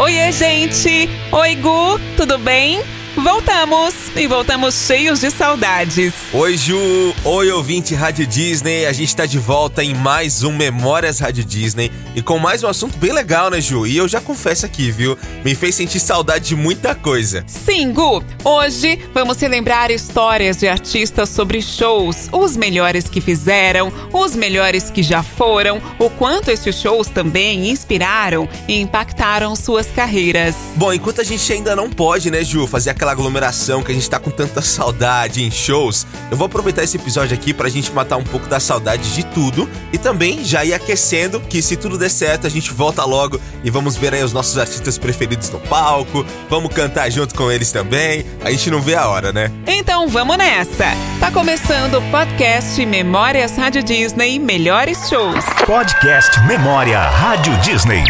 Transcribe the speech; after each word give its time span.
Oiê, 0.00 0.32
gente! 0.32 1.10
Oi, 1.30 1.54
Gu, 1.56 2.00
tudo 2.16 2.38
bem? 2.38 2.80
Voltamos 3.16 3.92
e 4.14 4.28
voltamos 4.28 4.86
cheios 4.86 5.20
de 5.20 5.32
saudades. 5.32 6.14
Oi, 6.32 6.56
Ju! 6.56 6.78
Oi, 7.24 7.50
ouvinte 7.50 7.92
Rádio 7.92 8.24
Disney. 8.24 8.86
A 8.86 8.92
gente 8.92 9.16
tá 9.16 9.26
de 9.26 9.36
volta 9.36 9.82
em 9.82 9.92
mais 9.92 10.44
um 10.44 10.52
Memórias 10.52 11.18
Rádio 11.18 11.44
Disney 11.44 11.90
e 12.14 12.22
com 12.22 12.38
mais 12.38 12.62
um 12.62 12.68
assunto 12.68 12.96
bem 12.98 13.12
legal, 13.12 13.50
né, 13.50 13.60
Ju? 13.60 13.84
E 13.84 13.96
eu 13.96 14.06
já 14.06 14.20
confesso 14.20 14.64
aqui, 14.64 14.92
viu? 14.92 15.18
Me 15.44 15.56
fez 15.56 15.74
sentir 15.74 15.98
saudade 15.98 16.46
de 16.46 16.56
muita 16.56 16.94
coisa. 16.94 17.42
Sim, 17.48 17.92
Gu! 17.92 18.22
Hoje 18.44 19.00
vamos 19.12 19.40
relembrar 19.40 19.90
histórias 19.90 20.58
de 20.58 20.68
artistas 20.68 21.30
sobre 21.30 21.60
shows, 21.60 22.28
os 22.30 22.56
melhores 22.56 23.08
que 23.08 23.20
fizeram, 23.20 23.92
os 24.12 24.36
melhores 24.36 24.88
que 24.88 25.02
já 25.02 25.22
foram, 25.22 25.82
o 25.98 26.08
quanto 26.10 26.48
esses 26.48 26.76
shows 26.76 27.08
também 27.08 27.70
inspiraram 27.70 28.48
e 28.68 28.78
impactaram 28.80 29.56
suas 29.56 29.88
carreiras. 29.88 30.54
Bom, 30.76 30.92
enquanto 30.92 31.20
a 31.20 31.24
gente 31.24 31.52
ainda 31.52 31.74
não 31.74 31.90
pode, 31.90 32.30
né, 32.30 32.44
Ju, 32.44 32.68
fazer 32.68 32.90
aquela 33.00 33.12
aglomeração 33.12 33.82
que 33.82 33.90
a 33.90 33.94
gente 33.94 34.10
tá 34.10 34.18
com 34.18 34.30
tanta 34.30 34.60
saudade 34.60 35.42
em 35.42 35.50
shows, 35.50 36.06
eu 36.30 36.36
vou 36.36 36.44
aproveitar 36.44 36.84
esse 36.84 36.98
episódio 36.98 37.34
aqui 37.34 37.54
pra 37.54 37.66
gente 37.70 37.90
matar 37.92 38.18
um 38.18 38.22
pouco 38.22 38.46
da 38.46 38.60
saudade 38.60 39.14
de 39.14 39.24
tudo 39.24 39.66
e 39.90 39.96
também 39.96 40.44
já 40.44 40.62
ir 40.66 40.74
aquecendo 40.74 41.40
que 41.40 41.62
se 41.62 41.76
tudo 41.76 41.96
der 41.96 42.10
certo 42.10 42.46
a 42.46 42.50
gente 42.50 42.70
volta 42.70 43.02
logo 43.06 43.40
e 43.64 43.70
vamos 43.70 43.96
ver 43.96 44.12
aí 44.12 44.22
os 44.22 44.34
nossos 44.34 44.58
artistas 44.58 44.98
preferidos 44.98 45.48
no 45.48 45.58
palco, 45.60 46.26
vamos 46.50 46.74
cantar 46.74 47.10
junto 47.10 47.34
com 47.34 47.50
eles 47.50 47.72
também. 47.72 48.26
A 48.44 48.50
gente 48.50 48.70
não 48.70 48.82
vê 48.82 48.94
a 48.94 49.08
hora, 49.08 49.32
né? 49.32 49.50
Então 49.66 50.06
vamos 50.06 50.36
nessa! 50.36 50.84
Tá 51.18 51.30
começando 51.30 51.94
o 51.94 52.10
podcast 52.10 52.84
Memórias 52.84 53.56
Rádio 53.56 53.82
Disney 53.82 54.38
Melhores 54.38 55.08
Shows. 55.08 55.42
Podcast 55.64 56.38
Memória 56.40 57.00
Rádio 57.00 57.56
Disney. 57.60 58.04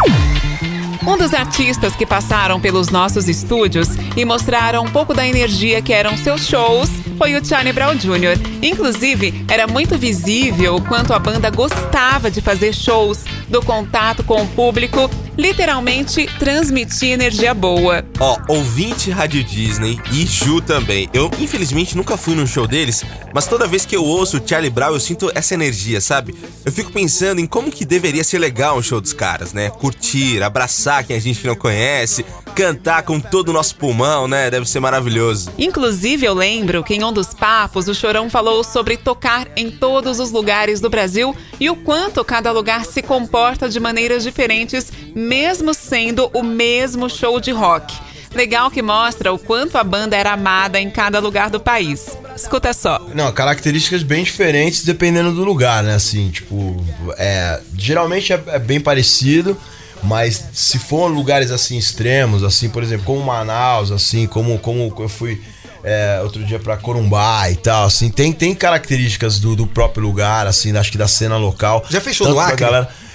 Um 1.07 1.17
dos 1.17 1.33
artistas 1.33 1.97
que 1.97 2.05
passaram 2.05 2.61
pelos 2.61 2.91
nossos 2.91 3.27
estúdios 3.29 3.89
e 4.17 4.25
mostraram 4.25 4.85
um 4.85 4.91
pouco 4.91 5.15
da 5.15 5.27
energia 5.27 5.81
que 5.81 5.95
eram 5.95 6.17
seus 6.17 6.47
shows 6.47 6.91
foi 7.17 7.35
o 7.35 7.45
Charlie 7.45 7.73
Brown 7.73 7.97
Jr. 7.97 8.39
Inclusive, 8.63 9.45
era 9.49 9.67
muito 9.67 9.97
visível 9.97 10.77
o 10.77 10.83
quanto 10.83 11.15
a 11.15 11.19
banda 11.19 11.51
gostava 11.51 12.31
de 12.31 12.41
fazer 12.43 12.75
shows, 12.75 13.25
do 13.49 13.63
contato 13.63 14.23
com 14.23 14.43
o 14.43 14.47
público, 14.49 15.11
literalmente 15.41 16.27
transmitir 16.39 17.13
energia 17.13 17.55
boa. 17.55 18.05
Ó, 18.21 18.39
ouvinte 18.47 19.11
Rádio 19.11 19.43
Disney 19.43 19.99
e 20.13 20.27
Ju 20.27 20.61
também. 20.61 21.09
Eu, 21.15 21.31
infelizmente, 21.41 21.97
nunca 21.97 22.17
fui 22.19 22.35
num 22.35 22.47
show 22.47 22.67
deles, 22.67 23.03
mas 23.33 23.47
toda 23.47 23.67
vez 23.67 23.87
que 23.87 23.97
eu 23.97 24.05
ouço 24.05 24.37
o 24.37 24.47
Charlie 24.47 24.71
Brown, 24.71 24.93
eu 24.93 25.01
sinto 25.01 25.33
essa 25.35 25.55
energia, 25.55 25.99
sabe? 26.01 26.35
Eu 26.63 26.71
fico 26.71 26.93
pensando 26.93 27.41
em 27.41 27.47
como 27.47 27.71
que 27.71 27.87
deveria 27.87 28.23
ser 28.23 28.39
legal 28.39 28.77
um 28.77 28.83
show 28.83 29.01
dos 29.01 29.15
caras, 29.15 29.55
né? 29.55 29.71
Curtir, 29.71 30.43
abraçar 30.43 31.05
quem 31.05 31.17
a 31.17 31.21
gente 31.21 31.47
não 31.47 31.57
conhece, 31.57 32.25
cantar 32.55 33.03
com 33.03 33.19
todo 33.19 33.49
o 33.49 33.53
nosso 33.55 33.77
pulmão, 33.77 34.29
né? 34.29 34.51
Deve 34.51 34.69
ser 34.69 34.81
maravilhoso. 34.81 35.51
Inclusive, 35.57 36.27
eu 36.27 36.35
lembro 36.35 36.85
que 36.85 36.95
em 36.95 37.03
um 37.03 37.13
dos 37.13 37.33
papos 37.33 37.89
o 37.89 37.95
Chorão 37.95 38.29
falou 38.29 38.63
sobre 38.63 38.99
tocar 38.99 39.49
em 39.57 39.71
todos 39.71 40.21
os 40.21 40.31
lugares 40.31 40.81
do 40.81 40.91
Brasil 40.91 41.35
e 41.59 41.71
o 41.71 41.77
quanto 41.77 42.23
cada 42.23 42.53
lugar 42.53 42.85
se 42.85 43.01
comporta 43.01 43.71
de 43.71 43.81
maneiras 43.81 44.23
diferentes, 44.23 44.93
mesmo 45.15 45.30
sendo 45.75 46.31
o 46.33 46.43
mesmo 46.43 47.09
show 47.09 47.41
de 47.41 47.53
rock. 47.53 47.95
Legal 48.35 48.71
que 48.71 48.81
mostra 48.81 49.33
o 49.33 49.39
quanto 49.39 49.77
a 49.77 49.83
banda 49.83 50.17
era 50.17 50.33
amada 50.33 50.81
em 50.81 50.89
cada 50.89 51.19
lugar 51.19 51.51
do 51.51 51.59
país. 51.59 52.17
Escuta 52.37 52.73
só. 52.73 53.05
Não, 53.15 53.31
características 53.33 54.03
bem 54.03 54.23
diferentes 54.23 54.85
dependendo 54.85 55.33
do 55.33 55.45
lugar, 55.45 55.83
né? 55.83 55.95
Assim, 55.95 56.31
tipo, 56.31 56.77
é, 57.19 57.61
geralmente 57.77 58.33
é, 58.33 58.41
é 58.49 58.59
bem 58.59 58.81
parecido, 58.81 59.57
mas 60.03 60.45
se 60.53 60.79
for 60.79 61.09
lugares 61.09 61.51
assim 61.51 61.77
extremos, 61.77 62.45
assim, 62.45 62.69
por 62.69 62.83
exemplo, 62.83 63.05
como 63.05 63.25
Manaus, 63.25 63.91
assim, 63.91 64.27
como, 64.27 64.59
como 64.59 64.95
eu 64.99 65.09
fui 65.09 65.43
é, 65.83 66.21
outro 66.23 66.45
dia 66.45 66.59
pra 66.61 66.77
Corumbá 66.77 67.51
e 67.51 67.57
tal, 67.57 67.87
assim, 67.87 68.11
tem, 68.11 68.33
tem 68.33 68.55
características 68.55 69.41
do, 69.41 69.57
do 69.57 69.67
próprio 69.67 70.05
lugar, 70.05 70.47
assim, 70.47 70.77
acho 70.77 70.93
que 70.93 70.99
da 70.99 71.09
cena 71.09 71.37
local. 71.37 71.85
Já 71.91 72.01
fechou 72.01 72.29
no 72.29 72.35
pra 72.35 72.47
Acre? 72.47 72.65
Galera... 72.65 73.10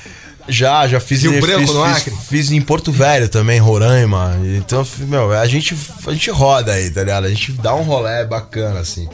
Já, 0.48 0.88
já 0.88 1.00
fiz 1.00 1.24
Rio 1.24 1.34
em- 1.36 1.42
Branco, 1.42 1.60
fiz, 1.62 1.74
no 1.74 1.86
fiz- 1.86 1.98
Acre? 1.98 2.14
Fiz 2.30 2.52
em 2.52 2.62
Porto 2.62 2.92
Velho 2.92 3.28
também, 3.28 3.60
Roraima. 3.60 4.38
Então, 4.58 4.86
meu, 5.00 5.32
a 5.32 5.46
gente, 5.48 5.76
a 6.06 6.12
gente 6.12 6.30
roda 6.30 6.74
aí, 6.74 6.90
tá 6.92 7.02
ligado? 7.02 7.26
A 7.26 7.30
gente 7.30 7.52
dá 7.54 7.74
um 7.76 7.82
rolé 7.82 8.24
bacana, 8.26 8.80
assim. 8.80 9.10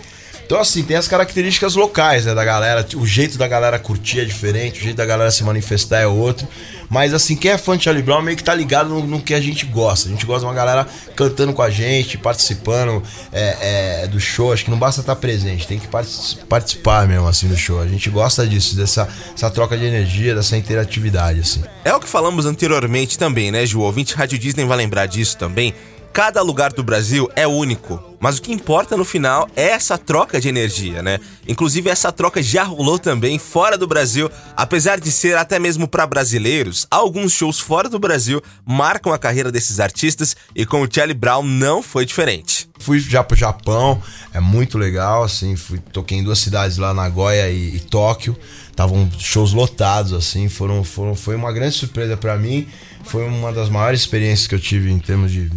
Então, 0.52 0.60
assim, 0.60 0.84
tem 0.84 0.98
as 0.98 1.08
características 1.08 1.76
locais, 1.76 2.26
né, 2.26 2.36
da 2.36 2.44
galera. 2.44 2.86
O 2.98 3.08
jeito 3.08 3.38
da 3.38 3.48
galera 3.48 3.80
curtir 3.80 4.20
é 4.20 4.26
diferente, 4.26 4.82
o 4.82 4.84
jeito 4.84 4.98
da 4.98 5.06
galera 5.06 5.32
se 5.32 5.46
manifestar 5.46 6.00
é 6.00 6.08
outro. 6.08 6.46
Mas, 6.90 7.14
assim, 7.14 7.38
quem 7.38 7.52
é 7.52 7.58
fã 7.58 7.78
de 7.78 7.86
Charlie 7.86 8.04
Brown 8.04 8.22
meio 8.22 8.36
que 8.36 8.44
tá 8.44 8.54
ligado 8.54 8.90
no, 8.90 9.08
no 9.08 9.22
que 9.22 9.34
a 9.34 9.40
gente 9.40 9.66
gosta. 9.66 10.10
A 10.10 10.12
gente 10.12 10.26
gosta 10.26 10.42
de 10.42 10.48
uma 10.48 10.54
galera 10.54 10.86
cantando 11.16 11.54
com 11.54 11.62
a 11.62 11.70
gente, 11.70 12.18
participando 12.18 13.02
é, 13.32 14.02
é, 14.02 14.08
do 14.08 14.20
show. 14.20 14.52
Acho 14.52 14.66
que 14.66 14.72
não 14.72 14.78
basta 14.78 15.00
estar 15.00 15.16
presente, 15.16 15.66
tem 15.66 15.80
que 15.80 15.88
partic- 15.88 16.44
participar 16.50 17.08
mesmo, 17.08 17.30
assim, 17.30 17.48
do 17.48 17.56
show. 17.56 17.80
A 17.80 17.88
gente 17.88 18.10
gosta 18.10 18.46
disso, 18.46 18.76
dessa 18.76 19.08
essa 19.34 19.50
troca 19.50 19.78
de 19.78 19.86
energia, 19.86 20.36
dessa 20.36 20.58
interatividade, 20.58 21.40
assim. 21.40 21.64
É 21.86 21.94
o 21.94 22.00
que 22.02 22.10
falamos 22.10 22.46
anteriormente 22.46 23.18
também, 23.18 23.52
né, 23.52 23.66
Ju? 23.66 23.80
O 23.80 23.84
ouvinte 23.84 24.14
Rádio 24.16 24.38
Disney 24.38 24.66
vai 24.66 24.76
lembrar 24.76 25.06
disso 25.06 25.38
também. 25.38 25.74
Cada 26.14 26.42
lugar 26.42 26.74
do 26.74 26.84
Brasil 26.84 27.30
é 27.38 27.48
único, 27.48 28.04
mas 28.20 28.38
o 28.38 28.42
que 28.42 28.52
importa 28.52 28.98
no 28.98 29.06
final 29.06 29.50
é 29.56 29.70
essa 29.70 29.98
troca 29.98 30.42
de 30.42 30.50
energia, 30.50 31.02
né? 31.02 31.20
Inclusive 31.48 31.90
essa 31.90 32.12
troca 32.12 32.44
já 32.44 32.64
rolou 32.64 33.00
também 33.00 33.40
fora 33.40 33.78
do 33.78 33.88
Brasil, 33.88 34.30
apesar 34.58 35.00
de 35.00 35.10
ser 35.10 35.38
até 35.38 35.58
mesmo 35.58 35.88
para 35.88 36.06
brasileiros. 36.06 36.86
Alguns 36.92 37.32
shows 37.32 37.62
fora 37.62 37.88
do 37.88 37.98
Brasil 37.98 38.42
marcam 38.66 39.14
a 39.14 39.18
carreira 39.18 39.50
desses 39.50 39.80
artistas 39.80 40.36
e 40.54 40.66
com 40.66 40.82
o 40.82 40.88
Charlie 40.92 41.16
Brown 41.16 41.44
não 41.44 41.82
foi 41.82 42.06
diferente. 42.06 42.70
Fui 42.82 43.00
já 43.00 43.24
pro 43.24 43.38
Japão, 43.38 44.02
é 44.34 44.40
muito 44.42 44.78
legal, 44.78 45.24
assim, 45.24 45.56
fui, 45.56 45.80
toquei 45.80 46.18
em 46.18 46.24
duas 46.24 46.40
cidades 46.40 46.78
lá, 46.78 46.94
Nagoya 46.94 47.50
e, 47.50 47.78
e 47.78 47.80
Tóquio. 47.80 48.36
Estavam 48.70 49.10
shows 49.18 49.54
lotados, 49.54 50.12
assim, 50.12 50.50
foram, 50.50 50.84
foram, 50.84 51.16
foi 51.16 51.36
uma 51.36 51.54
grande 51.54 51.76
surpresa 51.76 52.18
pra 52.18 52.36
mim. 52.38 52.68
Foi 53.04 53.28
uma 53.28 53.52
das 53.52 53.70
maiores 53.70 54.02
experiências 54.02 54.48
que 54.48 54.56
eu 54.56 54.60
tive 54.60 54.92
em 54.92 55.00
termos 55.00 55.32
de, 55.32 55.50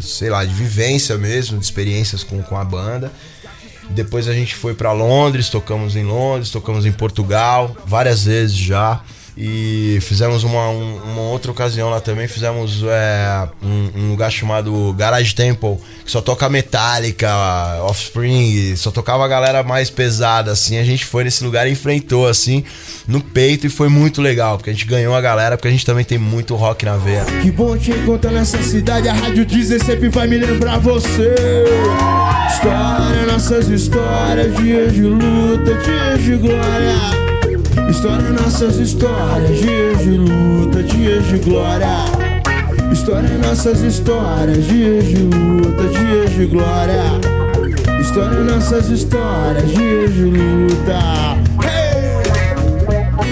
sei 0.00 0.30
lá, 0.30 0.44
de 0.44 0.54
vivência 0.54 1.16
mesmo, 1.16 1.58
de 1.58 1.64
experiências 1.64 2.22
com, 2.22 2.42
com 2.42 2.56
a 2.56 2.64
banda. 2.64 3.12
Depois 3.90 4.28
a 4.28 4.32
gente 4.32 4.54
foi 4.54 4.74
pra 4.74 4.92
Londres, 4.92 5.48
tocamos 5.48 5.96
em 5.96 6.04
Londres, 6.04 6.50
tocamos 6.50 6.86
em 6.86 6.92
Portugal, 6.92 7.76
várias 7.84 8.24
vezes 8.24 8.56
já. 8.56 9.02
E 9.36 9.98
fizemos 10.02 10.44
uma, 10.44 10.68
um- 10.68 10.96
uma 11.04 11.22
outra 11.22 11.50
ocasião 11.50 11.88
lá 11.88 12.00
também, 12.00 12.28
fizemos 12.28 12.82
é, 12.84 13.48
um, 13.62 13.90
um 14.02 14.10
lugar 14.10 14.30
chamado 14.30 14.92
Garage 14.92 15.34
Temple, 15.34 15.78
que 16.04 16.10
só 16.10 16.20
toca 16.20 16.48
Metallica, 16.50 17.30
Offspring, 17.84 18.76
só 18.76 18.90
tocava 18.90 19.24
a 19.24 19.28
galera 19.28 19.62
mais 19.62 19.88
pesada, 19.88 20.50
assim. 20.52 20.76
A 20.78 20.84
gente 20.84 21.06
foi 21.06 21.24
nesse 21.24 21.42
lugar 21.42 21.66
e 21.66 21.72
enfrentou, 21.72 22.28
assim, 22.28 22.62
no 23.08 23.20
peito 23.22 23.66
e 23.66 23.70
foi 23.70 23.88
muito 23.88 24.20
legal, 24.20 24.58
porque 24.58 24.68
a 24.68 24.72
gente 24.74 24.84
ganhou 24.84 25.14
a 25.14 25.20
galera, 25.20 25.56
porque 25.56 25.68
a 25.68 25.70
gente 25.72 25.86
também 25.86 26.04
tem 26.04 26.18
muito 26.18 26.54
rock 26.54 26.84
na 26.84 26.96
veia. 26.98 27.24
Que 27.40 27.50
bom 27.50 27.76
te 27.78 27.90
encontrar 27.90 28.32
nessa 28.32 28.62
cidade, 28.62 29.08
a 29.08 29.14
Rádio 29.14 29.46
Disney 29.46 29.78
sempre 29.80 30.10
vai 30.10 30.26
me 30.26 30.36
lembrar 30.36 30.78
você. 30.78 31.34
História, 32.52 33.26
nossas 33.32 33.68
histórias, 33.68 34.54
dias 34.58 34.92
de 34.92 35.02
luta, 35.02 35.74
dias 35.74 36.22
de 36.22 36.36
glória. 36.36 37.31
História, 37.88 38.30
nossas 38.30 38.76
histórias, 38.78 39.58
dias 39.58 39.98
de 39.98 40.16
luta, 40.16 40.82
dias 40.82 41.26
de 41.26 41.38
glória. 41.38 41.88
História, 42.92 43.38
nossas 43.38 43.80
histórias, 43.82 44.66
dias 44.66 45.04
de 45.04 45.16
luta, 45.16 45.82
dias 45.88 46.30
de 46.30 46.46
glória. 46.46 47.02
História, 48.00 48.40
nossas 48.40 48.88
histórias, 48.88 49.70
dias 49.70 50.14
de 50.14 50.24
luta. 50.24 51.42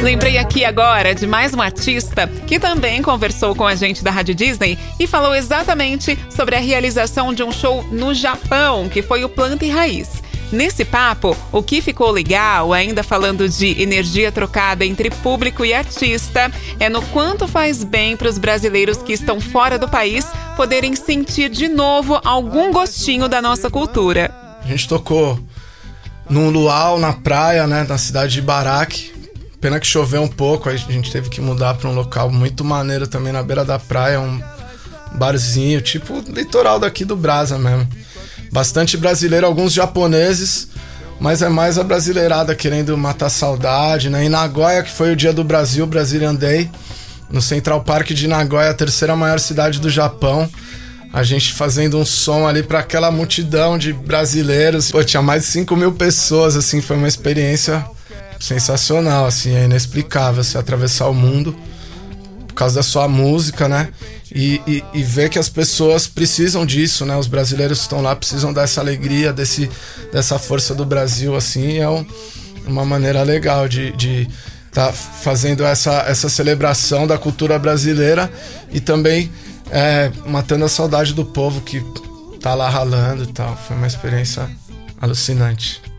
Lembrei 0.02 0.38
aqui 0.38 0.64
agora 0.64 1.14
de 1.14 1.26
mais 1.26 1.52
um 1.52 1.60
artista 1.60 2.26
que 2.46 2.58
também 2.58 3.02
conversou 3.02 3.54
com 3.54 3.66
a 3.66 3.74
gente 3.74 4.02
da 4.02 4.10
Rádio 4.10 4.34
Disney 4.34 4.78
e 4.98 5.06
falou 5.06 5.34
exatamente 5.34 6.18
sobre 6.30 6.56
a 6.56 6.60
realização 6.60 7.34
de 7.34 7.42
um 7.42 7.52
show 7.52 7.84
no 7.92 8.14
Japão, 8.14 8.88
que 8.88 9.02
foi 9.02 9.24
o 9.24 9.28
Planta 9.28 9.66
e 9.66 9.68
Raiz. 9.68 10.19
Nesse 10.52 10.84
papo, 10.84 11.36
o 11.52 11.62
que 11.62 11.80
ficou 11.80 12.10
legal, 12.10 12.72
ainda 12.72 13.04
falando 13.04 13.48
de 13.48 13.80
energia 13.80 14.32
trocada 14.32 14.84
entre 14.84 15.08
público 15.08 15.64
e 15.64 15.72
artista, 15.72 16.50
é 16.80 16.88
no 16.88 17.00
quanto 17.02 17.46
faz 17.46 17.84
bem 17.84 18.16
para 18.16 18.28
os 18.28 18.36
brasileiros 18.36 18.98
que 18.98 19.12
estão 19.12 19.40
fora 19.40 19.78
do 19.78 19.88
país 19.88 20.26
poderem 20.56 20.96
sentir 20.96 21.50
de 21.50 21.68
novo 21.68 22.20
algum 22.24 22.72
gostinho 22.72 23.28
da 23.28 23.40
nossa 23.40 23.70
cultura. 23.70 24.34
A 24.64 24.66
gente 24.66 24.88
tocou 24.88 25.38
num 26.28 26.50
luau 26.50 26.98
na 26.98 27.12
praia, 27.12 27.66
né, 27.66 27.86
na 27.88 27.96
cidade 27.96 28.32
de 28.32 28.42
Baraque. 28.42 29.12
Pena 29.60 29.78
que 29.78 29.86
choveu 29.86 30.22
um 30.22 30.28
pouco, 30.28 30.68
a 30.68 30.76
gente 30.76 31.12
teve 31.12 31.28
que 31.28 31.40
mudar 31.40 31.74
para 31.74 31.88
um 31.88 31.94
local 31.94 32.30
muito 32.30 32.64
maneiro 32.64 33.06
também 33.06 33.32
na 33.32 33.42
beira 33.42 33.64
da 33.64 33.78
praia, 33.78 34.18
um 34.18 34.40
barzinho, 35.12 35.80
tipo 35.80 36.24
litoral 36.28 36.78
daqui 36.80 37.04
do 37.04 37.14
Brasa 37.14 37.58
mesmo. 37.58 37.86
Bastante 38.52 38.96
brasileiro, 38.96 39.46
alguns 39.46 39.72
japoneses, 39.72 40.68
mas 41.20 41.42
é 41.42 41.48
mais 41.48 41.78
a 41.78 41.84
brasileirada 41.84 42.54
querendo 42.54 42.96
matar 42.98 43.30
saudade, 43.30 44.10
né? 44.10 44.24
Em 44.24 44.28
Nagoya, 44.28 44.82
que 44.82 44.90
foi 44.90 45.12
o 45.12 45.16
dia 45.16 45.32
do 45.32 45.44
Brasil, 45.44 45.86
Brazilian 45.86 46.34
Day, 46.34 46.70
no 47.30 47.40
Central 47.40 47.82
Park 47.84 48.08
de 48.08 48.26
Nagoya, 48.26 48.70
a 48.70 48.74
terceira 48.74 49.14
maior 49.14 49.38
cidade 49.38 49.78
do 49.78 49.88
Japão. 49.88 50.48
A 51.12 51.22
gente 51.22 51.52
fazendo 51.52 51.98
um 51.98 52.04
som 52.04 52.46
ali 52.46 52.62
para 52.62 52.78
aquela 52.80 53.10
multidão 53.10 53.76
de 53.76 53.92
brasileiros. 53.92 54.90
Pô, 54.90 55.02
tinha 55.02 55.22
mais 55.22 55.42
de 55.42 55.48
5 55.48 55.76
mil 55.76 55.92
pessoas, 55.92 56.56
assim, 56.56 56.80
foi 56.80 56.96
uma 56.96 57.08
experiência 57.08 57.84
sensacional, 58.38 59.26
assim, 59.26 59.54
é 59.54 59.64
inexplicável 59.64 60.42
você 60.42 60.56
atravessar 60.56 61.08
o 61.08 61.14
mundo 61.14 61.54
por 62.50 62.54
causa 62.54 62.76
da 62.76 62.82
sua 62.82 63.08
música, 63.08 63.68
né? 63.68 63.88
E, 64.32 64.60
e, 64.66 64.84
e, 64.94 65.02
ver 65.02 65.28
que 65.28 65.38
as 65.38 65.48
pessoas 65.48 66.06
precisam 66.06 66.66
disso, 66.66 67.06
né? 67.06 67.16
Os 67.16 67.26
brasileiros 67.26 67.80
estão 67.80 68.00
lá, 68.02 68.14
precisam 68.14 68.52
dessa 68.52 68.80
alegria, 68.80 69.32
desse, 69.32 69.70
dessa 70.12 70.38
força 70.38 70.74
do 70.74 70.84
Brasil, 70.84 71.34
assim, 71.34 71.78
é 71.78 71.88
um, 71.88 72.04
uma 72.66 72.84
maneira 72.84 73.22
legal 73.22 73.68
de, 73.68 73.92
de 73.92 74.28
tá 74.72 74.92
fazendo 74.92 75.64
essa, 75.64 76.04
essa 76.06 76.28
celebração 76.28 77.06
da 77.06 77.18
cultura 77.18 77.58
brasileira 77.58 78.30
e 78.70 78.78
também 78.80 79.30
é, 79.70 80.10
matando 80.26 80.64
a 80.64 80.68
saudade 80.68 81.12
do 81.12 81.24
povo 81.24 81.60
que 81.60 81.84
tá 82.40 82.54
lá 82.54 82.68
ralando 82.68 83.24
e 83.24 83.32
tal. 83.32 83.56
Foi 83.66 83.76
uma 83.76 83.86
experiência 83.86 84.48
alucinante. 85.00 85.89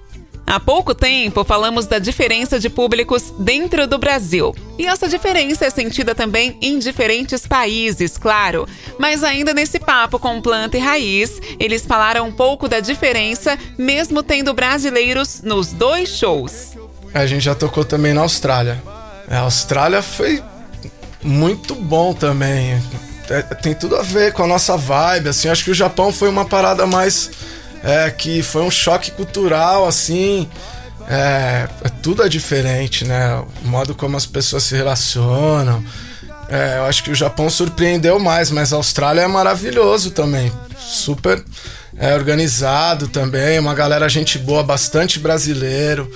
Há 0.52 0.60
pouco 0.60 0.94
tempo 0.94 1.46
falamos 1.46 1.86
da 1.86 1.98
diferença 1.98 2.60
de 2.60 2.70
públicos 2.70 3.34
dentro 3.40 3.88
do 3.88 3.98
Brasil. 3.98 4.54
E 4.78 4.86
essa 4.86 5.08
diferença 5.08 5.64
é 5.64 5.70
sentida 5.70 6.14
também 6.14 6.58
em 6.62 6.78
diferentes 6.78 7.48
países, 7.48 8.18
claro. 8.18 8.68
Mas 9.00 9.24
ainda 9.24 9.54
nesse 9.54 9.80
papo 9.80 10.20
com 10.20 10.42
Planta 10.42 10.76
e 10.76 10.82
Raiz, 10.82 11.40
eles 11.58 11.86
falaram 11.86 12.28
um 12.28 12.34
pouco 12.34 12.68
da 12.68 12.82
diferença, 12.82 13.58
mesmo 13.78 14.22
tendo 14.22 14.54
brasileiros 14.54 15.42
nos 15.42 15.68
dois 15.72 16.10
shows. 16.10 16.72
A 17.14 17.26
gente 17.26 17.46
já 17.46 17.56
tocou 17.56 17.86
também 17.86 18.14
na 18.14 18.20
Austrália. 18.20 18.84
A 19.30 19.40
Austrália 19.40 20.02
foi 20.02 20.44
muito 21.24 21.74
bom 21.76 22.14
também. 22.14 22.78
É, 23.30 23.42
tem 23.42 23.74
tudo 23.74 23.96
a 23.96 24.02
ver 24.02 24.34
com 24.34 24.44
a 24.44 24.48
nossa 24.48 24.76
vibe, 24.76 25.30
assim. 25.30 25.48
Acho 25.48 25.64
que 25.64 25.72
o 25.72 25.74
Japão 25.74 26.12
foi 26.12 26.28
uma 26.28 26.44
parada 26.44 26.86
mais 26.86 27.32
é, 27.84 28.10
que 28.10 28.44
foi 28.44 28.62
um 28.62 28.72
choque 28.72 29.12
cultural, 29.12 29.88
assim. 29.88 30.48
É, 31.08 31.68
tudo 32.02 32.24
é 32.24 32.30
diferente, 32.30 33.06
né? 33.06 33.44
O 33.64 33.68
modo 33.68 33.96
como 33.96 34.16
as 34.16 34.26
pessoas 34.26 34.64
se 34.64 34.76
relacionam. 34.76 35.84
É, 36.48 36.80
eu 36.80 36.86
acho 36.86 37.04
que 37.04 37.12
o 37.12 37.16
Japão 37.16 37.50
surpreendeu 37.50 38.20
mais, 38.20 38.52
mas 38.52 38.74
a 38.74 38.76
Austrália 38.76 39.22
é 39.22 39.28
maravilhoso 39.28 40.12
também. 40.12 40.52
Super 40.78 41.44
é, 41.98 42.14
organizado 42.14 43.08
também, 43.08 43.58
uma 43.58 43.74
galera 43.74 44.10
gente 44.10 44.38
boa, 44.38 44.64
bastante 44.64 45.20
brasileiro. 45.20 46.12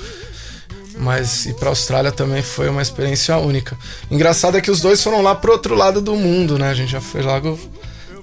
Mas 0.97 1.45
ir 1.45 1.53
pra 1.55 1.69
Austrália 1.69 2.11
também 2.11 2.41
foi 2.41 2.69
uma 2.69 2.81
experiência 2.81 3.37
única. 3.37 3.77
Engraçado 4.09 4.57
é 4.57 4.61
que 4.61 4.71
os 4.71 4.81
dois 4.81 5.03
foram 5.03 5.21
lá 5.21 5.35
pro 5.35 5.51
outro 5.51 5.75
lado 5.75 6.01
do 6.01 6.15
mundo, 6.15 6.57
né? 6.57 6.69
A 6.69 6.73
gente 6.73 6.91
já 6.91 7.01
foi 7.01 7.21
logo 7.21 7.59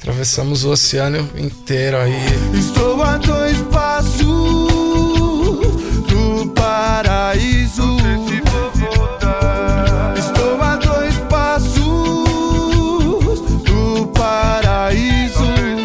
Atravessamos 0.03 0.65
o 0.65 0.71
oceano 0.71 1.31
inteiro 1.37 1.97
aí. 1.97 2.13
Estou 2.59 3.01
a 3.05 3.19
dois 3.19 3.57
passos 3.71 4.27
do 6.09 6.53
paraíso. 6.53 7.99
Estou 10.19 10.61
a 10.61 10.75
dois 10.75 11.15
passos 11.31 11.81
do 13.63 14.07
paraíso. 14.09 15.45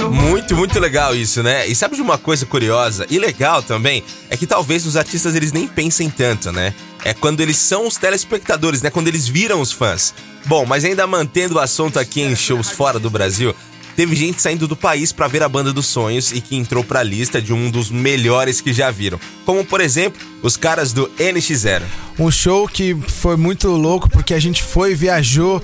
Muito, 0.10 0.56
muito 0.56 0.80
legal 0.80 1.16
isso, 1.16 1.44
né? 1.44 1.68
E 1.68 1.76
sabe 1.76 1.96
de 1.96 2.02
uma 2.02 2.18
coisa 2.18 2.44
curiosa 2.44 3.06
e 3.12 3.20
legal 3.20 3.62
também? 3.62 4.04
É 4.32 4.36
que 4.36 4.48
talvez 4.48 4.88
os 4.88 4.98
artistas 4.98 5.36
eles 5.36 5.52
nem 5.52 5.68
pensem 5.68 6.10
tanto, 6.10 6.52
né? 6.52 6.74
É 7.06 7.14
quando 7.14 7.42
eles 7.42 7.58
são 7.58 7.86
os 7.86 7.98
telespectadores, 7.98 8.82
né? 8.82 8.90
Quando 8.90 9.10
eles 9.10 9.28
viram 9.28 9.62
os 9.62 9.72
fãs. 9.72 10.12
Bom, 10.46 10.66
mas 10.66 10.84
ainda 10.84 11.06
mantendo 11.06 11.56
o 11.56 11.60
assunto 11.60 12.00
aqui 12.00 12.22
em 12.22 12.36
shows 12.36 12.72
fora 12.72 12.98
do 12.98 13.10
Brasil, 13.12 13.54
teve 13.98 14.16
gente 14.16 14.40
saindo 14.40 14.68
do 14.68 14.76
país 14.76 15.12
para 15.12 15.28
ver 15.28 15.42
a 15.42 15.50
banda 15.50 15.74
dos 15.74 15.88
sonhos 15.88 16.32
e 16.32 16.40
que 16.40 16.56
entrou 16.56 16.84
pra 16.84 17.02
lista 17.02 17.42
de 17.42 17.52
um 17.52 17.72
dos 17.72 17.90
melhores 17.90 18.62
que 18.62 18.72
já 18.72 18.92
viram. 18.92 19.20
Como, 19.44 19.66
por 19.66 19.82
exemplo, 19.82 20.22
os 20.44 20.56
caras 20.56 20.94
do 20.94 21.10
NX0. 21.18 21.82
Um 22.20 22.30
show 22.30 22.68
que 22.68 22.96
foi 23.08 23.36
muito 23.36 23.68
louco 23.70 24.08
porque 24.08 24.36
a 24.36 24.40
gente 24.40 24.62
foi, 24.62 24.94
viajou. 24.94 25.62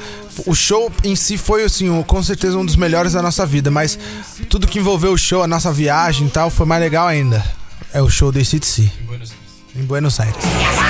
O 0.47 0.55
show 0.55 0.91
em 1.03 1.15
si 1.15 1.37
foi, 1.37 1.63
assim, 1.63 2.01
com 2.01 2.23
certeza 2.23 2.57
um 2.57 2.65
dos 2.65 2.75
melhores 2.75 3.13
da 3.13 3.21
nossa 3.21 3.45
vida, 3.45 3.69
mas 3.69 3.99
tudo 4.49 4.67
que 4.67 4.79
envolveu 4.79 5.13
o 5.13 5.17
show, 5.17 5.43
a 5.43 5.47
nossa 5.47 5.71
viagem 5.71 6.25
e 6.25 6.31
tal, 6.31 6.49
foi 6.49 6.65
mais 6.65 6.81
legal 6.81 7.07
ainda. 7.07 7.45
É 7.93 8.01
o 8.01 8.09
show 8.09 8.31
do 8.31 8.39
ACDC. 8.39 8.91
Em 8.99 9.05
Buenos 9.05 9.31
Aires. 9.31 9.75
Em 9.75 9.83
Buenos 9.83 10.19
Aires. 10.19 10.82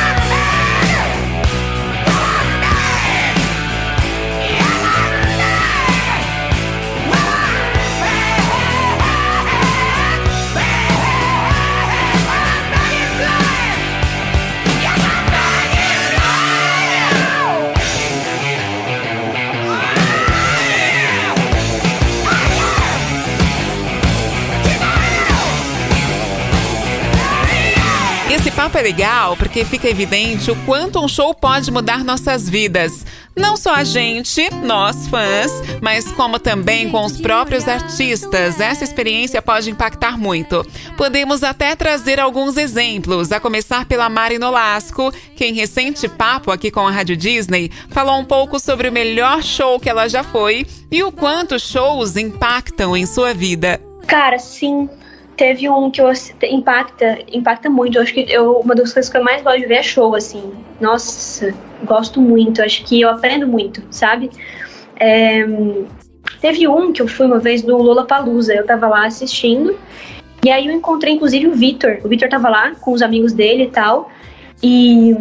Papo 28.63 28.77
é 28.77 28.81
legal 28.81 29.35
porque 29.35 29.65
fica 29.65 29.89
evidente 29.89 30.49
o 30.49 30.55
quanto 30.65 31.03
um 31.03 31.07
show 31.09 31.33
pode 31.33 31.69
mudar 31.69 32.01
nossas 32.01 32.47
vidas. 32.47 33.05
Não 33.35 33.57
só 33.57 33.75
a 33.75 33.83
gente, 33.83 34.49
nós 34.63 35.05
fãs, 35.09 35.51
mas 35.81 36.09
como 36.13 36.39
também 36.39 36.89
com 36.89 37.03
os 37.03 37.19
próprios 37.19 37.67
artistas. 37.67 38.61
Essa 38.61 38.85
experiência 38.85 39.41
pode 39.41 39.69
impactar 39.69 40.17
muito. 40.17 40.65
Podemos 40.95 41.43
até 41.43 41.75
trazer 41.75 42.21
alguns 42.21 42.55
exemplos, 42.55 43.33
a 43.33 43.39
começar 43.39 43.83
pela 43.83 44.07
Mari 44.07 44.39
Nolasco, 44.39 45.11
que 45.35 45.43
em 45.43 45.53
recente 45.53 46.07
papo 46.07 46.49
aqui 46.49 46.71
com 46.71 46.87
a 46.87 46.91
Rádio 46.91 47.17
Disney 47.17 47.69
falou 47.89 48.17
um 48.17 48.25
pouco 48.25 48.61
sobre 48.61 48.87
o 48.87 48.93
melhor 48.93 49.43
show 49.43 49.77
que 49.77 49.89
ela 49.89 50.07
já 50.07 50.23
foi 50.23 50.65
e 50.89 51.03
o 51.03 51.11
quanto 51.11 51.59
shows 51.59 52.15
impactam 52.15 52.95
em 52.95 53.05
sua 53.05 53.33
vida. 53.33 53.81
Cara, 54.07 54.39
sim, 54.39 54.87
teve 55.43 55.69
um 55.69 55.91
que 55.91 55.99
eu, 55.99 56.09
impacta, 56.49 57.19
impacta 57.33 57.69
muito. 57.69 57.97
Eu 57.97 58.01
acho 58.01 58.13
que 58.13 58.25
eu, 58.31 58.59
uma 58.59 58.73
das 58.73 58.93
coisas 58.93 59.11
que 59.11 59.17
eu 59.17 59.23
mais 59.25 59.41
gosto 59.41 59.59
de 59.59 59.65
ver 59.65 59.75
é 59.75 59.83
show, 59.83 60.15
assim. 60.15 60.53
Nossa, 60.79 61.53
gosto 61.83 62.21
muito. 62.21 62.61
Acho 62.61 62.81
que 62.85 63.01
eu 63.01 63.09
aprendo 63.09 63.45
muito, 63.45 63.83
sabe? 63.91 64.29
É, 64.95 65.45
teve 66.39 66.65
um 66.65 66.93
que 66.93 67.01
eu 67.01 67.09
fui 67.09 67.25
uma 67.25 67.39
vez 67.39 67.61
do 67.61 67.75
Lola 67.75 68.05
Palusa. 68.05 68.53
Eu 68.53 68.65
tava 68.65 68.87
lá 68.87 69.05
assistindo. 69.05 69.77
E 70.45 70.49
aí 70.49 70.67
eu 70.67 70.71
encontrei, 70.71 71.15
inclusive, 71.15 71.45
o 71.45 71.51
Vitor. 71.51 71.99
O 72.05 72.07
Vitor 72.07 72.29
tava 72.29 72.47
lá 72.47 72.71
com 72.75 72.93
os 72.93 73.01
amigos 73.01 73.33
dele 73.33 73.63
e 73.63 73.69
tal. 73.69 74.09
E 74.63 75.13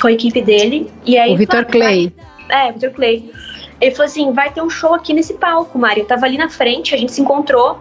com 0.00 0.08
a 0.08 0.12
equipe 0.12 0.40
dele. 0.40 0.90
E 1.04 1.18
aí, 1.18 1.34
o 1.34 1.36
Vitor 1.36 1.66
Clay. 1.66 2.10
É, 2.48 2.70
o 2.70 2.72
Vitor 2.72 2.92
Clay. 2.92 3.30
Ele 3.78 3.90
falou 3.90 4.06
assim: 4.06 4.32
vai 4.32 4.50
ter 4.50 4.62
um 4.62 4.70
show 4.70 4.94
aqui 4.94 5.12
nesse 5.12 5.34
palco, 5.34 5.78
Mário. 5.78 6.00
Eu 6.00 6.06
tava 6.06 6.24
ali 6.24 6.38
na 6.38 6.48
frente, 6.48 6.94
a 6.94 6.98
gente 6.98 7.12
se 7.12 7.20
encontrou. 7.20 7.78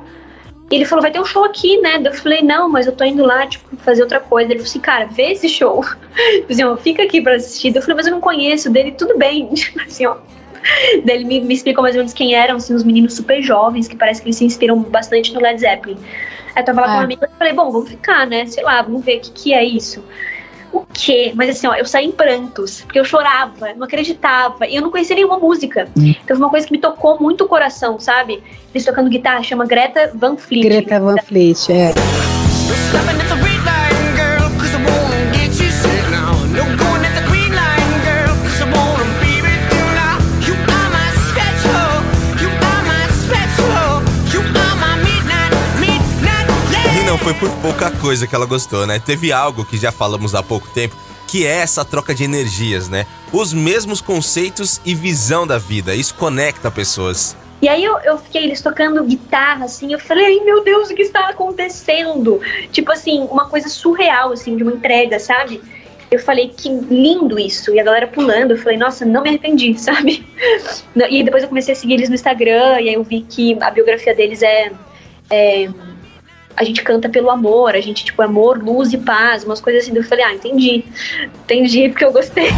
E 0.72 0.76
ele 0.76 0.86
falou, 0.86 1.02
vai 1.02 1.12
ter 1.12 1.20
um 1.20 1.26
show 1.26 1.44
aqui, 1.44 1.80
né? 1.82 2.00
Eu 2.04 2.14
falei, 2.14 2.42
não, 2.42 2.70
mas 2.70 2.86
eu 2.86 2.92
tô 2.92 3.04
indo 3.04 3.24
lá, 3.24 3.48
tipo, 3.48 3.76
fazer 3.78 4.04
outra 4.04 4.20
coisa. 4.20 4.52
Ele 4.52 4.60
falou 4.60 4.70
assim, 4.70 4.80
cara, 4.80 5.06
vê 5.06 5.32
esse 5.32 5.50
show. 5.50 5.84
assim, 6.50 6.64
ó, 6.64 6.78
fica 6.78 7.04
aqui 7.04 7.22
pra 7.22 7.36
assistir. 7.36 7.76
Eu 7.76 7.82
falei, 7.82 7.96
mas 7.96 8.08
eu 8.08 8.12
não 8.12 8.22
conheço 8.22 8.70
dele, 8.70 8.92
tudo 8.92 9.18
bem. 9.18 9.50
assim, 9.86 10.06
ó. 10.06 10.18
Daí 11.06 11.16
ele 11.16 11.26
me, 11.26 11.40
me, 11.42 11.54
explicou 11.54 11.82
mais 11.82 11.96
ou 11.96 12.00
menos 12.00 12.14
quem 12.14 12.36
eram, 12.36 12.58
assim, 12.58 12.74
os 12.74 12.84
meninos 12.84 13.16
super 13.16 13.42
jovens, 13.42 13.88
que 13.88 13.96
parece 13.96 14.22
que 14.22 14.28
eles 14.28 14.36
se 14.36 14.46
inspiram 14.46 14.80
bastante 14.82 15.34
no 15.34 15.42
Led 15.42 15.60
Zeppelin. 15.60 15.98
Aí 16.56 16.62
eu 16.62 16.66
tava 16.66 16.82
lá 16.82 16.88
com 16.88 16.94
uma 16.94 17.02
ah. 17.02 17.04
amiga 17.06 17.30
e 17.34 17.38
falei, 17.38 17.54
bom, 17.54 17.72
vamos 17.72 17.90
ficar, 17.90 18.28
né? 18.28 18.46
Sei 18.46 18.64
lá, 18.64 18.82
vamos 18.82 19.04
ver 19.04 19.18
o 19.18 19.22
que, 19.22 19.32
que 19.32 19.54
é 19.54 19.64
isso 19.64 20.04
o 20.72 20.86
quê? 20.94 21.32
Mas 21.36 21.50
assim, 21.50 21.68
ó, 21.68 21.74
eu 21.76 21.86
saí 21.86 22.06
em 22.06 22.12
prantos, 22.12 22.82
porque 22.82 23.00
eu 23.00 23.06
chorava, 23.06 23.74
não 23.74 23.86
acreditava, 23.86 24.68
e 24.68 24.76
eu 24.76 24.82
não 24.82 24.92
conhecia 24.92 25.16
nenhuma 25.16 25.40
música. 25.40 25.88
Hum. 25.98 26.14
Então 26.24 26.38
foi 26.38 26.46
uma 26.46 26.50
coisa 26.50 26.66
que 26.66 26.72
me 26.72 26.80
tocou 26.80 27.20
muito 27.20 27.44
o 27.44 27.48
coração, 27.48 28.00
sabe? 28.00 28.44
Eles 28.74 28.86
tocando 28.86 29.10
guitarra, 29.10 29.42
chama 29.44 29.66
Greta 29.66 30.12
Van 30.14 30.38
Fleet. 30.38 30.64
Greta 30.64 31.00
Van 31.00 31.18
Fleet, 31.18 31.72
é. 31.72 32.19
Foi 47.30 47.34
por 47.34 47.62
pouca 47.62 47.92
coisa 47.92 48.26
que 48.26 48.34
ela 48.34 48.46
gostou, 48.46 48.88
né? 48.88 49.00
Teve 49.00 49.32
algo 49.32 49.64
que 49.64 49.78
já 49.78 49.92
falamos 49.92 50.34
há 50.34 50.42
pouco 50.42 50.68
tempo, 50.70 50.96
que 51.28 51.46
é 51.46 51.58
essa 51.58 51.86
troca 51.86 52.16
de 52.16 52.24
energias, 52.24 52.90
né? 52.90 53.06
Os 53.32 53.54
mesmos 53.54 54.02
conceitos 54.02 54.82
e 54.84 54.96
visão 54.96 55.46
da 55.46 55.60
vida. 55.60 55.94
Isso 55.94 56.16
conecta 56.16 56.72
pessoas. 56.72 57.38
E 57.62 57.68
aí 57.68 57.84
eu, 57.84 58.00
eu 58.00 58.18
fiquei 58.18 58.46
eles 58.46 58.62
tocando 58.62 59.04
guitarra, 59.04 59.66
assim, 59.66 59.92
eu 59.94 60.00
falei, 60.00 60.26
ai 60.26 60.46
meu 60.46 60.64
Deus, 60.64 60.90
o 60.90 60.96
que 60.96 61.04
está 61.04 61.30
acontecendo? 61.30 62.42
Tipo 62.72 62.92
assim, 62.92 63.28
uma 63.30 63.48
coisa 63.48 63.70
surreal, 63.70 64.32
assim, 64.32 64.56
de 64.58 64.64
uma 64.64 64.72
entrega, 64.72 65.20
sabe? 65.20 65.62
Eu 66.10 66.20
falei, 66.20 66.50
que 66.50 66.70
lindo 66.70 67.38
isso. 67.38 67.72
E 67.76 67.80
a 67.80 67.84
galera 67.84 68.08
pulando, 68.08 68.52
eu 68.52 68.58
falei, 68.58 68.78
nossa, 68.78 69.06
não 69.06 69.22
me 69.22 69.30
arrependi, 69.30 69.78
sabe? 69.80 70.26
E 70.96 71.22
depois 71.22 71.44
eu 71.44 71.50
comecei 71.50 71.74
a 71.74 71.78
seguir 71.78 71.96
eles 71.96 72.10
no 72.10 72.16
Instagram, 72.16 72.82
e 72.82 72.90
aí 72.90 72.94
eu 72.96 73.04
vi 73.04 73.22
que 73.22 73.56
a 73.62 73.70
biografia 73.70 74.16
deles 74.16 74.42
é, 74.42 74.72
é 75.30 75.70
a 76.60 76.64
gente 76.66 76.84
canta 76.84 77.08
pelo 77.08 77.30
amor, 77.30 77.74
a 77.74 77.80
gente, 77.80 78.04
tipo, 78.04 78.22
amor, 78.22 78.62
luz 78.62 78.92
e 78.92 78.98
paz, 78.98 79.46
umas 79.46 79.62
coisas 79.62 79.84
assim. 79.84 79.96
Eu 79.96 80.04
falei, 80.04 80.26
ah, 80.26 80.34
entendi. 80.34 80.84
Entendi 81.46 81.88
porque 81.88 82.04
eu 82.04 82.12
gostei. 82.12 82.50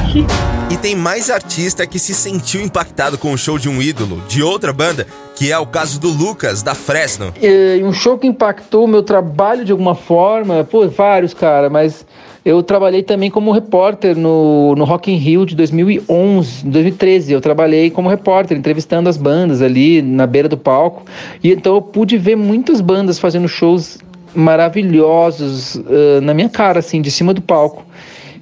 E 0.71 0.77
tem 0.77 0.95
mais 0.95 1.29
artista 1.29 1.85
que 1.85 1.99
se 1.99 2.15
sentiu 2.15 2.61
impactado 2.61 3.15
com 3.15 3.31
o 3.31 3.37
show 3.37 3.59
de 3.59 3.69
um 3.69 3.79
ídolo, 3.79 4.19
de 4.27 4.41
outra 4.41 4.73
banda, 4.73 5.05
que 5.35 5.51
é 5.51 5.59
o 5.59 5.67
caso 5.67 5.99
do 5.99 6.09
Lucas, 6.09 6.63
da 6.63 6.73
Fresno. 6.73 7.31
É, 7.39 7.79
um 7.83 7.93
show 7.93 8.17
que 8.17 8.25
impactou 8.25 8.85
o 8.85 8.87
meu 8.87 9.03
trabalho 9.03 9.63
de 9.63 9.71
alguma 9.71 9.93
forma, 9.93 10.63
pô, 10.63 10.87
vários, 10.87 11.35
cara, 11.35 11.69
mas 11.69 12.03
eu 12.43 12.63
trabalhei 12.63 13.03
também 13.03 13.29
como 13.29 13.51
repórter 13.51 14.17
no, 14.17 14.73
no 14.75 14.83
Rock 14.83 15.11
in 15.11 15.15
Rio 15.15 15.45
de 15.45 15.55
2011, 15.55 16.65
2013. 16.65 17.33
Eu 17.33 17.39
trabalhei 17.39 17.91
como 17.91 18.09
repórter, 18.09 18.57
entrevistando 18.57 19.07
as 19.07 19.15
bandas 19.15 19.61
ali 19.61 20.01
na 20.01 20.25
beira 20.25 20.49
do 20.49 20.57
palco. 20.57 21.03
E 21.43 21.51
então 21.51 21.75
eu 21.75 21.81
pude 21.81 22.17
ver 22.17 22.35
muitas 22.35 22.81
bandas 22.81 23.19
fazendo 23.19 23.47
shows 23.47 23.99
maravilhosos 24.33 25.75
uh, 25.75 26.21
na 26.21 26.33
minha 26.33 26.49
cara, 26.49 26.79
assim, 26.79 26.99
de 26.99 27.11
cima 27.11 27.31
do 27.31 27.41
palco. 27.41 27.85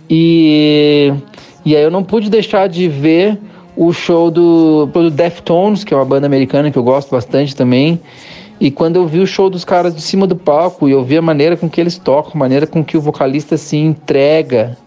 E, 0.09 1.13
e 1.65 1.75
aí 1.75 1.83
eu 1.83 1.91
não 1.91 2.03
pude 2.03 2.29
deixar 2.29 2.69
de 2.69 2.87
ver 2.87 3.37
o 3.75 3.91
show 3.91 4.31
do, 4.31 4.85
do 4.85 5.11
Deftones, 5.11 5.83
que 5.83 5.93
é 5.93 5.97
uma 5.97 6.05
banda 6.05 6.25
americana 6.25 6.71
que 6.71 6.77
eu 6.77 6.83
gosto 6.83 7.11
bastante 7.11 7.53
também. 7.53 7.99
E 8.59 8.69
quando 8.69 8.97
eu 8.97 9.07
vi 9.07 9.19
o 9.19 9.27
show 9.27 9.49
dos 9.49 9.63
caras 9.63 9.95
de 9.95 10.01
cima 10.01 10.27
do 10.27 10.35
palco 10.35 10.87
e 10.87 10.91
eu 10.91 11.03
vi 11.03 11.17
a 11.17 11.21
maneira 11.21 11.55
com 11.55 11.69
que 11.69 11.79
eles 11.79 11.97
tocam, 11.97 12.33
a 12.35 12.37
maneira 12.37 12.67
com 12.67 12.83
que 12.83 12.97
o 12.97 13.01
vocalista 13.01 13.55
se 13.55 13.77
entrega, 13.77 14.77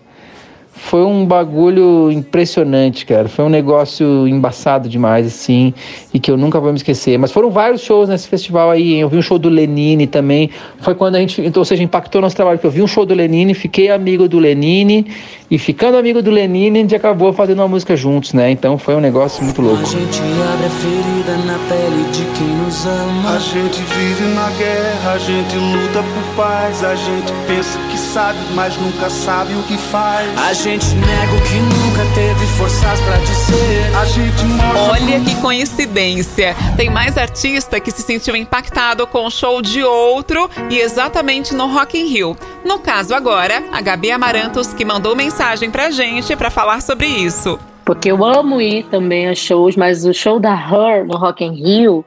foi 0.75 1.05
um 1.05 1.25
bagulho 1.25 2.11
impressionante, 2.11 3.05
cara. 3.05 3.29
Foi 3.29 3.45
um 3.45 3.49
negócio 3.49 4.27
embaçado 4.27 4.89
demais, 4.89 5.27
assim, 5.27 5.75
e 6.13 6.19
que 6.19 6.31
eu 6.31 6.37
nunca 6.37 6.59
vou 6.59 6.71
me 6.71 6.77
esquecer. 6.77 7.19
Mas 7.19 7.31
foram 7.31 7.51
vários 7.51 7.83
shows 7.83 8.09
nesse 8.09 8.27
festival 8.27 8.71
aí. 8.71 8.95
Hein? 8.95 9.01
Eu 9.01 9.09
vi 9.09 9.19
um 9.19 9.23
show 9.23 9.39
do 9.39 9.49
Lenine 9.49 10.07
também. 10.07 10.51
Foi 10.81 10.95
quando 10.95 11.17
a 11.17 11.21
gente, 11.21 11.41
então, 11.43 11.61
ou 11.61 11.65
seja, 11.65 11.83
impactou 11.83 12.21
nosso 12.21 12.37
trabalho. 12.37 12.59
Porque 12.59 12.67
eu 12.67 12.71
vi 12.71 12.83
um 12.83 12.87
show 12.87 13.05
do 13.05 13.15
Lenine, 13.15 13.55
fiquei 13.55 13.91
amigo 13.91 14.29
do 14.29 14.39
Lenine, 14.39 15.07
e 15.53 15.59
ficando 15.59 15.99
amigo 15.99 16.23
do 16.23 16.31
Lenine, 16.31 16.79
a 16.79 16.81
gente 16.83 16.97
acabou 16.97 17.31
fazendo 17.31 17.59
uma 17.59 17.69
música 17.69 17.95
juntos, 17.95 18.33
né? 18.33 18.51
Então 18.51 18.79
foi 18.79 18.95
um 18.97 19.01
negócio 19.01 19.45
muito 19.45 19.61
louco. 19.61 19.83
A 19.83 19.85
gente 19.85 20.21
abre 20.51 20.67
a 20.67 20.71
ferida 20.71 21.37
na 21.45 21.59
pele 21.69 22.05
de 22.11 22.25
quem 22.39 22.49
nos 22.57 22.87
ama. 22.87 23.37
A 23.37 23.39
gente 23.39 23.83
vive 23.83 24.25
na 24.35 24.49
guerra, 24.57 25.13
a 25.13 25.19
gente 25.19 25.55
luta 25.55 26.03
por 26.03 26.37
paz. 26.37 26.83
A 26.83 26.95
gente 26.95 27.31
pensa 27.47 27.79
que 27.91 27.99
sabe, 27.99 28.39
mas 28.55 28.75
nunca 28.79 29.11
sabe 29.11 29.53
o 29.53 29.63
que 29.65 29.77
faz. 29.77 30.27
A 30.63 30.65
gente 30.65 30.95
nega 30.95 31.33
o 31.35 31.43
que 31.43 31.57
nunca 31.59 32.15
teve 32.15 32.47
forças 32.57 33.01
pra 33.01 33.17
dizer. 33.17 33.97
A 33.97 34.05
gente. 34.05 34.45
Olha 34.93 35.21
que 35.21 35.35
coincidência. 35.41 36.55
Tem 36.77 36.89
mais 36.89 37.19
artista 37.19 37.81
que 37.81 37.91
se 37.91 38.01
sentiu 38.01 38.37
impactado 38.37 39.05
com 39.09 39.27
o 39.27 39.31
show 39.31 39.61
de 39.61 39.83
outro 39.83 40.49
e 40.71 40.79
exatamente 40.79 41.53
no 41.53 41.67
Rock 41.67 41.99
in 41.99 42.07
Rio. 42.07 42.37
No 42.65 42.79
caso 42.79 43.13
agora, 43.13 43.61
a 43.73 43.81
Gabi 43.81 44.13
Amarantos 44.13 44.73
que 44.73 44.85
mandou 44.85 45.17
mensagem 45.17 45.69
pra 45.69 45.91
gente 45.91 46.37
para 46.37 46.49
falar 46.49 46.81
sobre 46.81 47.09
isso. 47.09 47.59
Porque 47.85 48.13
eu 48.13 48.25
amo 48.25 48.61
ir 48.61 48.85
também 48.85 49.27
a 49.27 49.35
shows, 49.35 49.75
mas 49.75 50.07
o 50.07 50.15
show 50.15 50.39
da 50.39 50.55
Her 50.55 51.05
no 51.05 51.17
Rock 51.17 51.43
in 51.43 51.55
Rio 51.55 52.05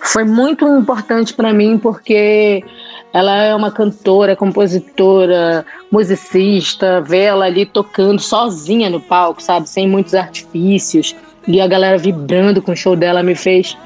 foi 0.00 0.22
muito 0.22 0.64
importante 0.64 1.34
para 1.34 1.52
mim 1.52 1.76
porque 1.76 2.62
ela 3.12 3.36
é 3.42 3.54
uma 3.54 3.70
cantora, 3.70 4.36
compositora, 4.36 5.64
musicista, 5.90 7.00
ver 7.00 7.24
ela 7.24 7.46
ali 7.46 7.66
tocando 7.66 8.20
sozinha 8.20 8.88
no 8.88 9.00
palco, 9.00 9.42
sabe, 9.42 9.68
sem 9.68 9.88
muitos 9.88 10.14
artifícios 10.14 11.16
e 11.46 11.60
a 11.60 11.66
galera 11.66 11.98
vibrando 11.98 12.62
com 12.62 12.72
o 12.72 12.76
show 12.76 12.94
dela 12.94 13.22
me 13.22 13.34
fez 13.34 13.76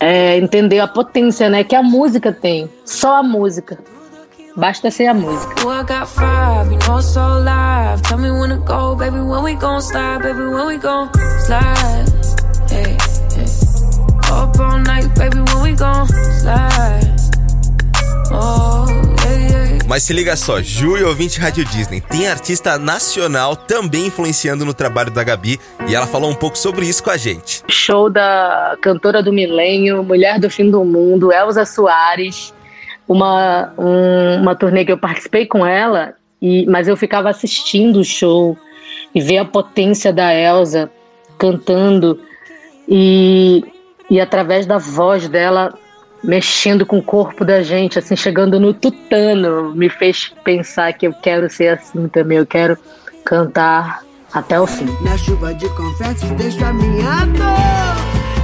é, 0.00 0.38
entender 0.38 0.80
a 0.80 0.88
potência, 0.88 1.48
né, 1.48 1.62
que 1.64 1.74
a 1.74 1.82
música 1.82 2.32
tem, 2.32 2.68
só 2.84 3.16
a 3.16 3.22
música. 3.22 3.78
Basta 4.56 4.88
ser 4.90 5.06
a 5.06 5.14
música. 5.14 5.52
Up 14.30 14.58
all 14.58 14.78
night, 14.78 15.08
baby, 15.16 15.38
when 15.38 15.62
we 15.62 15.72
gon' 15.74 16.06
slide. 16.40 17.13
Mas 19.86 20.02
se 20.02 20.12
liga 20.12 20.34
só, 20.34 20.62
Ju 20.62 20.96
e 20.96 21.04
ouvinte 21.04 21.38
Rádio 21.38 21.64
Disney, 21.64 22.00
tem 22.00 22.26
artista 22.26 22.78
nacional 22.78 23.54
também 23.54 24.06
influenciando 24.06 24.64
no 24.64 24.72
trabalho 24.72 25.10
da 25.10 25.22
Gabi 25.22 25.60
e 25.86 25.94
ela 25.94 26.06
falou 26.06 26.30
um 26.30 26.34
pouco 26.34 26.56
sobre 26.56 26.86
isso 26.86 27.04
com 27.04 27.10
a 27.10 27.16
gente. 27.16 27.62
Show 27.68 28.08
da 28.08 28.76
cantora 28.80 29.22
do 29.22 29.32
milênio, 29.32 30.02
mulher 30.02 30.40
do 30.40 30.48
fim 30.48 30.70
do 30.70 30.84
mundo, 30.84 31.32
Elza 31.32 31.64
Soares. 31.64 32.52
Uma, 33.06 33.74
um, 33.76 34.40
uma 34.40 34.54
turnê 34.54 34.84
que 34.84 34.90
eu 34.90 34.96
participei 34.96 35.44
com 35.44 35.66
ela, 35.66 36.14
e, 36.40 36.64
mas 36.66 36.88
eu 36.88 36.96
ficava 36.96 37.28
assistindo 37.28 38.00
o 38.00 38.04
show 38.04 38.56
e 39.14 39.20
ver 39.20 39.38
a 39.38 39.44
potência 39.44 40.10
da 40.10 40.34
Elsa 40.34 40.90
cantando 41.38 42.18
e, 42.88 43.62
e 44.10 44.18
através 44.18 44.64
da 44.64 44.78
voz 44.78 45.28
dela 45.28 45.74
mexendo 46.24 46.86
com 46.86 46.98
o 46.98 47.02
corpo 47.02 47.44
da 47.44 47.62
gente, 47.62 47.98
assim, 47.98 48.16
chegando 48.16 48.58
no 48.58 48.72
tutano, 48.72 49.74
me 49.74 49.88
fez 49.88 50.32
pensar 50.42 50.92
que 50.94 51.06
eu 51.06 51.12
quero 51.12 51.48
ser 51.50 51.68
assim 51.68 52.08
também, 52.08 52.38
eu 52.38 52.46
quero 52.46 52.76
cantar 53.24 54.02
até 54.32 54.58
o 54.58 54.66
fim. 54.66 54.86
Na 55.02 55.16
chuva 55.16 55.54
de 55.54 55.68
confetes 55.70 56.28
deixo 56.32 56.64
a 56.64 56.72
minha 56.72 57.26
dor. 57.26 57.94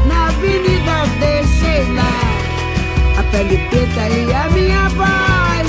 Na 0.07 0.29
avenida 0.29 1.05
deixei 1.21 1.95
lá 1.95 3.19
A 3.19 3.23
pele 3.31 3.59
preta 3.69 4.09
e 4.09 4.33
a 4.33 4.51
minha 4.51 4.89
voz. 4.91 5.69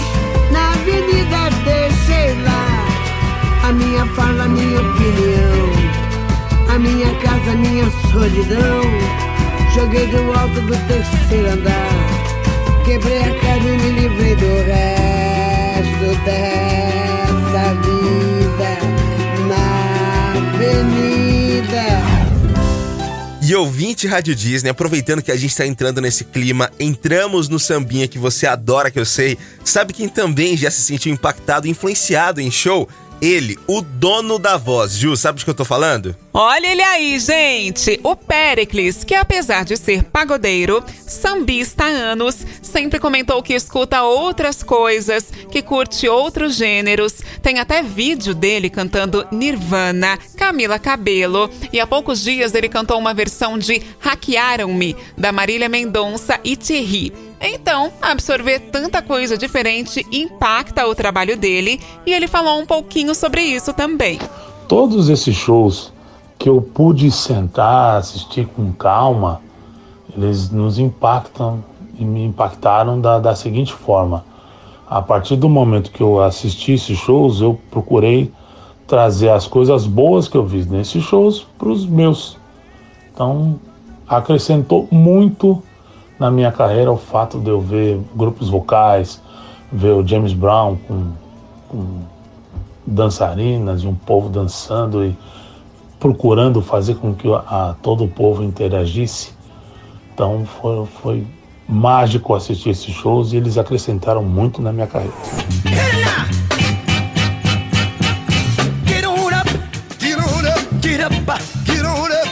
Na 0.52 0.70
avenida 0.70 1.50
deixei 1.66 2.42
lá 2.44 3.68
A 3.68 3.74
minha 3.74 4.06
fala, 4.16 4.44
a 4.44 4.48
minha 4.48 4.80
opinião. 4.80 5.72
A 6.74 6.80
minha 6.80 7.14
casa, 7.16 7.52
a 7.52 7.56
minha 7.56 7.90
solidão 8.12 9.31
Joguei 9.74 10.06
do 10.08 10.34
alto 10.34 10.60
do 10.62 10.74
terceiro 10.88 11.50
andar 11.50 12.22
Quebrei 12.84 13.20
a 13.20 13.40
cara 13.40 13.60
e 13.60 13.78
me 13.78 14.02
livrei 14.02 14.36
do 14.36 14.54
resto 14.68 16.26
dessa 16.26 17.74
vida 17.82 18.72
Na 19.48 20.34
avenida 20.38 21.84
E 23.42 23.56
ouvinte 23.56 24.08
Rádio 24.08 24.36
Disney, 24.36 24.70
aproveitando 24.70 25.22
que 25.22 25.32
a 25.32 25.38
gente 25.38 25.56
tá 25.56 25.66
entrando 25.66 26.02
nesse 26.02 26.26
clima, 26.26 26.70
entramos 26.78 27.48
no 27.48 27.58
sambinha 27.58 28.10
que 28.10 28.20
você 28.20 28.46
adora, 28.46 28.92
que 28.92 29.00
eu 29.00 29.06
sei. 29.06 29.38
Sabe 29.64 29.94
quem 29.94 30.10
também 30.10 30.58
já 30.58 30.70
se 30.70 30.82
sentiu 30.82 31.14
impactado 31.14 31.66
e 31.66 31.70
influenciado 31.70 32.42
em 32.42 32.52
show? 32.52 32.90
Ele, 33.22 33.56
o 33.68 33.82
dono 33.82 34.40
da 34.40 34.58
voz. 34.58 34.94
Ju, 34.94 35.16
sabe 35.16 35.38
de 35.38 35.46
que 35.46 35.52
eu 35.52 35.56
tô 35.56 35.64
falando? 35.64 36.16
Olha 36.34 36.66
ele 36.66 36.82
aí, 36.82 37.20
gente! 37.20 38.00
O 38.04 38.16
Pericles, 38.16 39.04
que 39.04 39.14
apesar 39.14 39.64
de 39.64 39.78
ser 39.78 40.04
pagodeiro, 40.06 40.84
sambista 41.06 41.84
há 41.84 41.88
anos, 41.88 42.44
sempre 42.64 43.00
comentou 43.00 43.44
que 43.44 43.54
escuta 43.54 44.02
outras 44.02 44.64
coisas, 44.64 45.32
que 45.52 45.62
curte 45.62 46.10
outros 46.10 46.56
gêneros. 46.56 47.22
Tem 47.44 47.60
até 47.60 47.84
vídeo 47.84 48.34
dele 48.34 48.72
cantando 48.72 49.28
Nirvana, 49.32 50.18
Camila 50.36 50.80
Cabelo. 50.80 51.48
E 51.72 51.80
há 51.80 51.86
poucos 51.86 52.24
dias 52.24 52.56
ele 52.56 52.70
cantou 52.70 52.98
uma 52.98 53.14
versão 53.14 53.56
de 53.56 53.84
Hackearam-me, 54.00 54.96
da 55.16 55.32
Marília 55.32 55.70
Mendonça 55.70 56.40
e 56.44 56.56
Thierry. 56.58 57.31
Então, 57.42 57.92
absorver 58.02 58.60
tanta 58.60 59.02
coisa 59.02 59.36
diferente 59.36 60.06
impacta 60.12 60.86
o 60.86 60.94
trabalho 60.94 61.36
dele 61.36 61.82
e 62.06 62.14
ele 62.14 62.28
falou 62.28 62.60
um 62.60 62.66
pouquinho 62.66 63.16
sobre 63.16 63.42
isso 63.42 63.74
também. 63.74 64.20
Todos 64.68 65.10
esses 65.10 65.36
shows 65.36 65.92
que 66.38 66.48
eu 66.48 66.62
pude 66.62 67.10
sentar, 67.12 67.98
assistir 67.98 68.48
com 68.48 68.72
calma, 68.72 69.42
eles 70.16 70.52
nos 70.52 70.78
impactam 70.78 71.64
e 71.98 72.06
me 72.06 72.24
impactaram 72.26 73.02
da, 73.02 73.20
da 73.20 73.36
seguinte 73.36 73.74
forma. 73.74 74.24
A 74.88 75.02
partir 75.02 75.36
do 75.36 75.50
momento 75.50 75.92
que 75.92 76.02
eu 76.02 76.22
assisti 76.22 76.74
esses 76.74 76.98
shows, 76.98 77.42
eu 77.42 77.60
procurei 77.72 78.32
trazer 78.86 79.30
as 79.30 79.48
coisas 79.48 79.88
boas 79.88 80.28
que 80.28 80.36
eu 80.36 80.46
vi 80.46 80.66
nesses 80.66 81.04
shows 81.04 81.48
para 81.58 81.70
os 81.70 81.86
meus. 81.86 82.38
Então, 83.14 83.60
acrescentou 84.08 84.88
muito 84.92 85.64
na 86.22 86.30
minha 86.30 86.52
carreira 86.52 86.92
o 86.92 86.98
fato 86.98 87.40
de 87.40 87.50
eu 87.50 87.60
ver 87.60 88.00
grupos 88.16 88.48
vocais, 88.48 89.20
ver 89.72 89.94
o 89.94 90.08
James 90.08 90.34
Brown 90.34 90.78
com, 90.88 91.14
com 91.68 92.04
dançarinas 92.86 93.82
e 93.82 93.88
um 93.88 93.96
povo 93.96 94.30
dançando 94.30 95.04
e 95.04 95.18
procurando 96.00 96.62
fazer 96.62 96.94
com 96.94 97.16
que 97.16 97.28
a, 97.34 97.76
todo 97.82 98.04
o 98.04 98.08
povo 98.08 98.44
interagisse. 98.44 99.34
Então 100.14 100.46
foi, 100.46 100.86
foi, 101.02 101.28
mágico 101.68 102.36
assistir 102.36 102.70
esses 102.70 102.94
shows 102.94 103.34
e 103.34 103.38
eles 103.38 103.58
acrescentaram 103.58 104.22
muito 104.22 104.62
na 104.62 104.72
minha 104.72 104.86
carreira. 104.86 105.16
Get 105.66 106.06
up, 106.06 106.30
get 108.86 109.06
on 109.06 109.34
up, 109.34 109.50
get 110.00 110.20
on 110.20 110.46
up, 110.46 110.76
get 110.86 111.04
on 111.04 112.12
up 112.12 112.32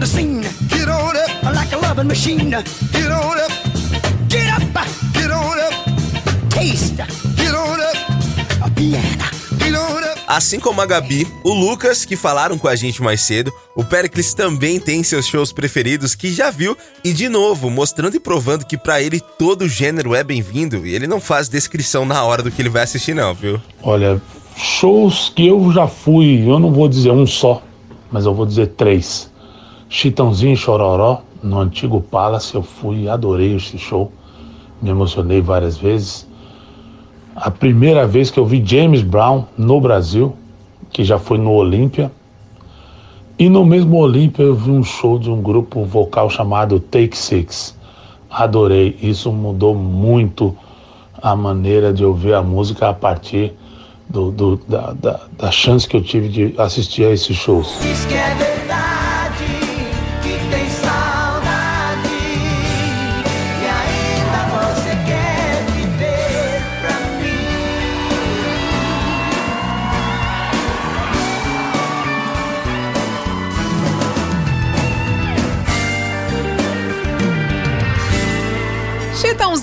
the 0.00 0.06
scene. 0.06 0.40
Get 0.68 0.88
on 0.88 1.14
up 1.14 1.54
like 1.54 1.72
a 1.74 1.78
loving 1.78 2.08
machine. 2.08 2.50
Get 2.50 3.10
on 3.10 3.38
up. 3.38 3.52
Get 4.28 4.50
up. 4.50 4.62
Get 5.12 5.30
on 5.30 5.60
up. 5.60 5.74
Taste. 6.48 6.96
Get 7.36 7.54
on 7.54 7.80
up. 7.80 7.96
A 8.64 8.70
piano. 8.70 9.30
Get 9.58 9.74
on 9.74 10.02
up. 10.02 10.18
Assim 10.26 10.58
como 10.58 10.80
a 10.80 10.86
Gabi, 10.86 11.26
o 11.44 11.52
Lucas, 11.52 12.04
que 12.04 12.16
falaram 12.16 12.56
com 12.56 12.68
a 12.68 12.76
gente 12.76 13.02
mais 13.02 13.20
cedo, 13.20 13.52
o 13.76 13.84
Pericles 13.84 14.32
também 14.32 14.80
tem 14.80 15.02
seus 15.02 15.26
shows 15.26 15.52
preferidos 15.52 16.14
que 16.14 16.32
já 16.32 16.50
viu 16.50 16.76
e, 17.04 17.12
de 17.12 17.28
novo, 17.28 17.68
mostrando 17.68 18.16
e 18.16 18.20
provando 18.20 18.64
que 18.64 18.78
para 18.78 19.02
ele 19.02 19.20
todo 19.20 19.68
gênero 19.68 20.14
é 20.14 20.24
bem-vindo 20.24 20.86
e 20.86 20.94
ele 20.94 21.06
não 21.06 21.20
faz 21.20 21.48
descrição 21.48 22.06
na 22.06 22.22
hora 22.24 22.42
do 22.42 22.50
que 22.50 22.62
ele 22.62 22.68
vai 22.68 22.84
assistir, 22.84 23.12
não, 23.12 23.34
viu? 23.34 23.60
Olha, 23.82 24.22
shows 24.56 25.30
que 25.34 25.48
eu 25.48 25.70
já 25.72 25.86
fui, 25.88 26.48
eu 26.48 26.58
não 26.58 26.72
vou 26.72 26.88
dizer 26.88 27.10
um 27.10 27.26
só, 27.26 27.62
mas 28.10 28.24
eu 28.24 28.32
vou 28.32 28.46
dizer 28.46 28.68
três. 28.68 29.29
Chitãozinho 29.90 30.52
e 30.52 30.56
Chororó, 30.56 31.22
no 31.42 31.58
antigo 31.58 32.00
Palace, 32.00 32.54
eu 32.54 32.62
fui, 32.62 33.08
adorei 33.08 33.56
esse 33.56 33.76
show, 33.76 34.12
me 34.80 34.88
emocionei 34.88 35.40
várias 35.40 35.76
vezes. 35.76 36.28
A 37.34 37.50
primeira 37.50 38.06
vez 38.06 38.30
que 38.30 38.38
eu 38.38 38.46
vi 38.46 38.64
James 38.64 39.02
Brown 39.02 39.46
no 39.58 39.80
Brasil, 39.80 40.36
que 40.92 41.02
já 41.02 41.18
foi 41.18 41.38
no 41.38 41.50
Olímpia. 41.52 42.10
E 43.36 43.48
no 43.48 43.64
mesmo 43.64 43.96
Olímpia 43.96 44.44
eu 44.44 44.54
vi 44.54 44.70
um 44.70 44.84
show 44.84 45.18
de 45.18 45.28
um 45.28 45.42
grupo 45.42 45.84
vocal 45.84 46.30
chamado 46.30 46.78
Take 46.78 47.18
Six. 47.18 47.76
Adorei, 48.30 48.96
isso 49.02 49.32
mudou 49.32 49.74
muito 49.74 50.56
a 51.20 51.34
maneira 51.34 51.92
de 51.92 52.04
ouvir 52.04 52.34
a 52.34 52.42
música 52.42 52.90
a 52.90 52.94
partir 52.94 53.54
do, 54.08 54.30
do, 54.30 54.60
da, 54.68 54.92
da, 54.92 55.20
da 55.36 55.50
chance 55.50 55.88
que 55.88 55.96
eu 55.96 56.02
tive 56.02 56.28
de 56.28 56.54
assistir 56.58 57.06
a 57.06 57.10
esses 57.10 57.36
shows. 57.36 57.76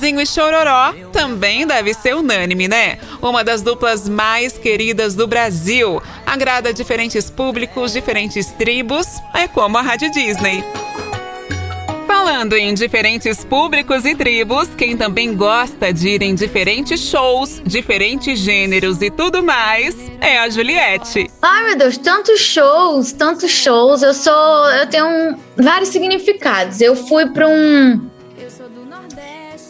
Chitãozinho 0.08 0.22
e 0.22 0.26
Chororó 0.26 0.94
também 1.12 1.68
deve 1.68 1.94
ser 1.94 2.16
unânime, 2.16 2.68
né? 2.68 2.98
Uma 3.22 3.44
das 3.44 3.62
duplas 3.62 4.08
mais 4.08 4.58
queridas 4.58 5.16
do 5.16 5.28
Brasil. 5.28 6.02
Agrada 6.26 6.74
diferentes 6.74 7.30
públicos, 7.30 7.92
diferentes 7.94 8.48
tribos, 8.48 9.06
é 9.34 9.48
como 9.48 9.78
a 9.78 9.82
Rádio 9.82 10.10
Disney. 10.12 10.64
Falando 12.08 12.54
em 12.56 12.74
diferentes 12.74 13.44
públicos 13.44 14.06
e 14.06 14.16
tribos, 14.16 14.70
quem 14.78 14.96
também 14.96 15.36
gosta 15.36 15.92
de 15.94 16.10
ir 16.10 16.22
em 16.22 16.34
diferentes 16.36 17.02
shows, 17.02 17.62
diferentes 17.66 18.40
gêneros 18.40 19.02
e 19.02 19.10
tudo 19.12 19.44
mais, 19.44 19.94
é 20.22 20.38
a 20.40 20.50
Juliette. 20.50 21.30
Ai 21.42 21.66
meu 21.66 21.78
Deus, 21.78 21.98
tantos 21.98 22.40
shows, 22.40 23.12
tantos 23.12 23.52
shows. 23.52 24.02
Eu 24.02 24.14
sou, 24.14 24.70
eu 24.72 24.88
tenho 24.88 25.06
um- 25.06 25.36
vários 25.58 25.90
significados. 25.90 26.80
Eu 26.82 26.96
fui 26.96 27.26
para 27.28 27.48
um, 27.48 28.10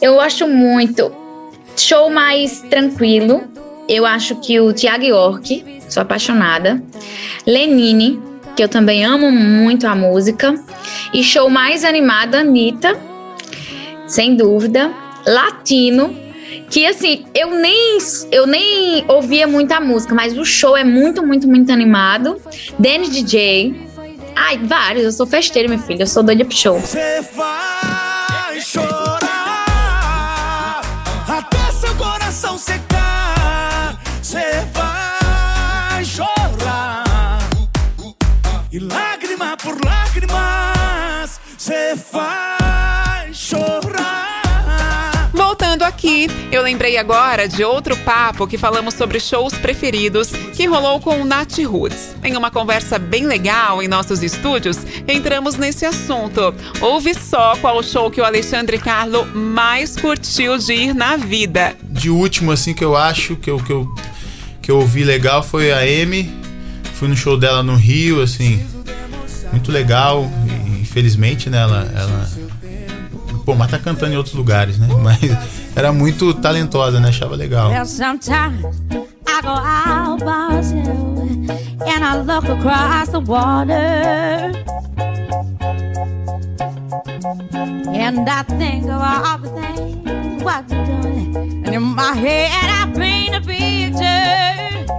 eu 0.02 0.20
acho 0.20 0.48
muito 0.48 1.12
show 1.76 2.10
mais 2.10 2.62
tranquilo. 2.62 3.44
Eu 3.88 4.06
acho 4.06 4.36
que 4.38 4.60
o 4.60 4.74
Tiago 4.74 5.06
York, 5.06 5.82
sou 5.90 6.02
apaixonada. 6.02 6.82
Lenine, 7.46 8.22
que 8.56 8.64
eu 8.64 8.68
também 8.68 9.06
amo 9.06 9.32
muito 9.32 9.88
a 9.88 9.96
música. 9.96 10.54
E 11.14 11.24
show 11.24 11.50
mais 11.50 11.86
animado, 11.86 12.36
Anitta, 12.36 12.98
sem 14.08 14.36
dúvida. 14.36 14.92
Latino, 15.26 16.16
que 16.70 16.86
assim, 16.86 17.26
eu 17.36 17.52
nem, 17.52 17.98
eu 18.32 18.48
nem 18.48 19.06
ouvia 19.08 19.48
muita 19.48 19.80
música, 19.80 20.16
mas 20.16 20.38
o 20.38 20.46
show 20.46 20.76
é 20.76 20.84
muito, 20.84 21.26
muito, 21.26 21.48
muito 21.48 21.72
animado. 21.72 22.42
Danny 22.80 23.10
DJ. 23.10 23.88
Ai, 24.36 24.58
vários, 24.58 25.04
eu 25.04 25.12
sou 25.12 25.26
festeira, 25.26 25.68
minha 25.68 25.82
filha, 25.82 26.04
eu 26.04 26.08
sou 26.08 26.24
doida 26.24 26.46
pro 26.46 26.56
show. 26.56 26.80
Você 26.80 27.22
vai 27.34 28.62
chorar 28.62 28.97
lembrei 46.68 46.98
agora 46.98 47.48
de 47.48 47.64
outro 47.64 47.96
papo 47.96 48.46
que 48.46 48.58
falamos 48.58 48.94
sobre 48.94 49.22
shows 49.22 49.54
preferidos 49.54 50.32
que 50.54 50.66
rolou 50.66 51.00
com 51.00 51.22
o 51.22 51.24
Nat 51.24 51.58
Roots. 51.60 52.14
Em 52.22 52.36
uma 52.36 52.52
conversa 52.52 53.00
bem 53.00 53.26
legal 53.26 53.82
em 53.82 53.88
nossos 53.88 54.22
estúdios, 54.22 54.76
entramos 55.08 55.56
nesse 55.56 55.86
assunto. 55.86 56.54
Ouve 56.82 57.14
só 57.14 57.56
qual 57.62 57.82
show 57.82 58.12
que 58.12 58.20
o 58.20 58.26
Alexandre 58.26 58.78
Carlo 58.78 59.26
mais 59.34 59.96
curtiu 59.96 60.58
de 60.58 60.74
ir 60.74 60.94
na 60.94 61.16
vida. 61.16 61.74
de 61.84 62.10
último, 62.10 62.52
assim, 62.52 62.74
que 62.74 62.84
eu 62.84 62.98
acho 62.98 63.38
que 63.38 63.50
eu, 63.50 63.64
que 63.64 63.72
eu, 63.72 63.96
que 64.62 64.70
eu 64.70 64.80
ouvi 64.80 65.06
legal 65.06 65.42
foi 65.42 65.72
a 65.72 65.80
Amy. 65.80 66.30
Fui 66.96 67.08
no 67.08 67.16
show 67.16 67.38
dela 67.38 67.64
no 67.64 67.76
Rio, 67.76 68.22
assim, 68.22 68.62
muito 69.54 69.72
legal. 69.72 70.30
Infelizmente, 70.82 71.50
né, 71.50 71.60
ela, 71.60 71.90
ela. 71.96 72.30
Pô, 73.46 73.56
mas 73.56 73.72
tá 73.72 73.80
cantando 73.80 74.12
em 74.12 74.18
outros 74.18 74.36
lugares, 74.36 74.78
né? 74.78 74.90
Mas 75.02 75.22
era 75.78 75.94
muito 75.94 76.34
talentosa, 76.34 77.00
né? 77.00 77.10
Achava 77.10 77.36
legal. 77.36 77.72
Sometimes 77.86 78.66
I 79.28 79.42
go 79.44 79.50
out 79.50 80.24
I 82.10 82.22
look 82.22 82.46
across 82.46 83.10
the 83.10 83.20
water. 83.20 84.54
And 87.94 88.30
I 88.30 88.44
think 88.58 88.86
of 88.86 89.02
all 89.02 89.38
the 89.38 89.50
things 89.50 90.42
what 90.42 90.64
you're 90.72 90.86
doing. 90.86 91.36
And 91.66 91.76
in 91.76 91.84
my 91.84 92.14
head, 92.16 92.70
I 92.70 92.92
paint 92.96 93.36
a 93.36 93.42
picture. 93.42 94.97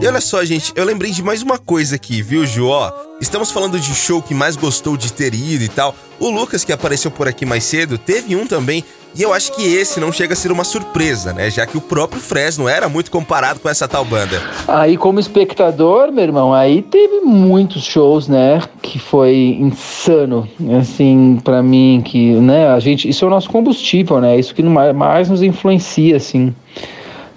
E 0.00 0.06
olha 0.06 0.20
só, 0.22 0.42
gente, 0.44 0.72
eu 0.74 0.84
lembrei 0.84 1.10
de 1.10 1.22
mais 1.22 1.42
uma 1.42 1.58
coisa 1.58 1.96
aqui, 1.96 2.22
viu, 2.22 2.46
Ju? 2.46 2.68
Ó, 2.68 2.90
estamos 3.20 3.50
falando 3.50 3.78
de 3.78 3.94
show 3.94 4.22
que 4.22 4.32
mais 4.32 4.56
gostou 4.56 4.96
de 4.96 5.12
ter 5.12 5.34
ido 5.34 5.62
e 5.62 5.68
tal. 5.68 5.94
O 6.18 6.30
Lucas, 6.30 6.64
que 6.64 6.72
apareceu 6.72 7.10
por 7.10 7.28
aqui 7.28 7.44
mais 7.44 7.64
cedo, 7.64 7.98
teve 7.98 8.34
um 8.34 8.46
também. 8.46 8.82
E 9.14 9.20
eu 9.20 9.34
acho 9.34 9.52
que 9.54 9.62
esse 9.62 10.00
não 10.00 10.10
chega 10.10 10.32
a 10.32 10.36
ser 10.36 10.50
uma 10.50 10.64
surpresa, 10.64 11.34
né? 11.34 11.50
Já 11.50 11.66
que 11.66 11.76
o 11.76 11.82
próprio 11.82 12.18
Fresno 12.18 12.66
era 12.66 12.88
muito 12.88 13.10
comparado 13.10 13.60
com 13.60 13.68
essa 13.68 13.86
tal 13.86 14.06
banda. 14.06 14.40
Aí, 14.66 14.96
como 14.96 15.20
espectador, 15.20 16.10
meu 16.10 16.24
irmão, 16.24 16.54
aí 16.54 16.80
teve 16.80 17.20
muitos 17.20 17.84
shows, 17.84 18.26
né? 18.26 18.62
Que 18.80 18.98
foi 18.98 19.58
insano. 19.60 20.48
Assim, 20.80 21.38
pra 21.44 21.62
mim, 21.62 22.00
que, 22.02 22.32
né? 22.36 22.68
A 22.68 22.80
gente, 22.80 23.06
isso 23.06 23.22
é 23.22 23.28
o 23.28 23.30
nosso 23.30 23.50
combustível, 23.50 24.18
né? 24.18 24.38
Isso 24.38 24.54
que 24.54 24.62
mais, 24.62 24.96
mais 24.96 25.28
nos 25.28 25.42
influencia, 25.42 26.16
assim. 26.16 26.54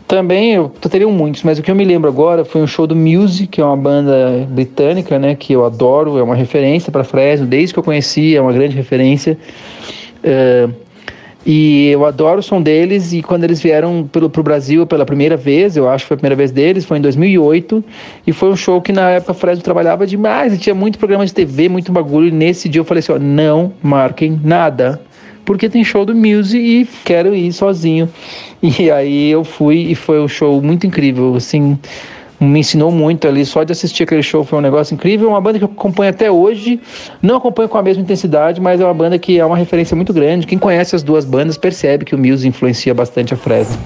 Também 0.08 0.54
eu 0.54 0.70
teriam 0.70 1.12
muitos, 1.12 1.42
mas 1.42 1.58
o 1.58 1.64
que 1.64 1.72
eu 1.72 1.76
me 1.76 1.84
lembro 1.84 2.08
agora 2.08 2.46
foi 2.46 2.62
um 2.62 2.68
show 2.68 2.86
do 2.86 2.96
Muse, 2.96 3.48
que 3.48 3.60
é 3.60 3.66
uma 3.66 3.76
banda 3.76 4.48
britânica, 4.50 5.18
né? 5.18 5.34
Que 5.34 5.54
eu 5.54 5.66
adoro, 5.66 6.20
é 6.20 6.24
uma 6.24 6.36
referência 6.36 6.92
para 6.92 7.04
Fresno, 7.04 7.48
desde 7.48 7.74
que 7.74 7.80
eu 7.80 7.84
conheci, 7.84 8.36
é 8.36 8.42
uma 8.42 8.54
grande 8.54 8.76
referência. 8.76 9.36
É, 10.24 10.70
e 11.46 11.90
eu 11.90 12.06
adoro 12.06 12.40
o 12.40 12.44
som 12.44 12.60
deles 12.60 13.14
e 13.14 13.22
quando 13.22 13.44
eles 13.44 13.62
vieram 13.62 14.10
pelo, 14.12 14.30
pro 14.30 14.42
Brasil 14.42 14.86
pela 14.88 15.06
primeira 15.06 15.38
vez, 15.38 15.78
eu 15.78 15.88
acho 15.88 16.04
que 16.04 16.08
foi 16.08 16.16
a 16.16 16.18
primeira 16.18 16.36
vez 16.36 16.52
deles, 16.52 16.86
foi 16.86 16.98
em 16.98 17.02
2008 17.02 17.84
e 18.26 18.34
foi 18.34 18.50
um 18.50 18.56
show 18.56 18.82
que 18.82 18.92
na 18.92 19.12
época 19.12 19.32
a 19.32 19.36
Fresno 19.36 19.64
trabalhava 19.64 20.08
demais 20.08 20.54
e 20.54 20.58
tinha 20.58 20.74
muito 20.74 20.98
programa 20.98 21.24
de 21.24 21.32
TV, 21.32 21.70
muito 21.70 21.92
bagulho 21.92 22.30
e 22.30 22.32
nesse 22.32 22.68
dia 22.68 22.82
eu 22.82 22.86
falei 22.86 23.00
assim, 23.00 23.12
ó, 23.12 23.20
não 23.20 23.74
marquem 23.84 24.40
nada, 24.44 25.00
porque 25.46 25.70
tem 25.70 25.84
show 25.84 26.06
do 26.06 26.16
Muse 26.16 26.58
e 26.58 26.88
quero 27.04 27.34
ir 27.34 27.54
sozinho. 27.54 28.10
E 28.62 28.90
aí 28.90 29.30
eu 29.30 29.44
fui 29.44 29.78
e 29.78 29.96
foi 29.96 30.20
um 30.20 30.28
show 30.28 30.62
muito 30.62 30.88
incrível, 30.88 31.36
assim, 31.36 31.78
me 32.40 32.60
ensinou 32.60 32.92
muito 32.92 33.28
ali. 33.28 33.46
Só 33.46 33.64
de 33.64 33.72
assistir 33.72 34.04
aquele 34.04 34.24
show 34.24 34.44
foi 34.44 34.60
um 34.60 34.62
negócio 34.62 34.94
incrível. 34.94 35.30
Uma 35.30 35.42
banda 35.42 35.60
que 35.60 35.64
eu 35.64 35.70
acompanho 35.72 36.10
até 36.10 36.32
hoje, 36.32 36.80
não 37.22 37.38
acompanho 37.38 37.70
com 37.70 37.78
a 37.78 37.84
mesma 37.84 38.02
intensidade, 38.02 38.60
mas 38.60 38.82
é 38.82 38.84
uma 38.84 38.94
banda 38.94 39.18
que 39.20 39.40
é 39.40 39.46
uma 39.46 39.58
referência 39.58 39.96
muito 39.96 40.12
grande. 40.12 40.48
Quem 40.48 40.58
conhece 40.58 40.96
as 40.96 41.04
duas 41.04 41.26
bandas 41.26 41.58
percebe 41.58 42.06
que 42.06 42.16
o 42.16 42.18
Muse 42.18 42.48
influencia 42.48 42.94
bastante 42.94 43.34
a 43.34 43.38
Fresno. 43.38 43.78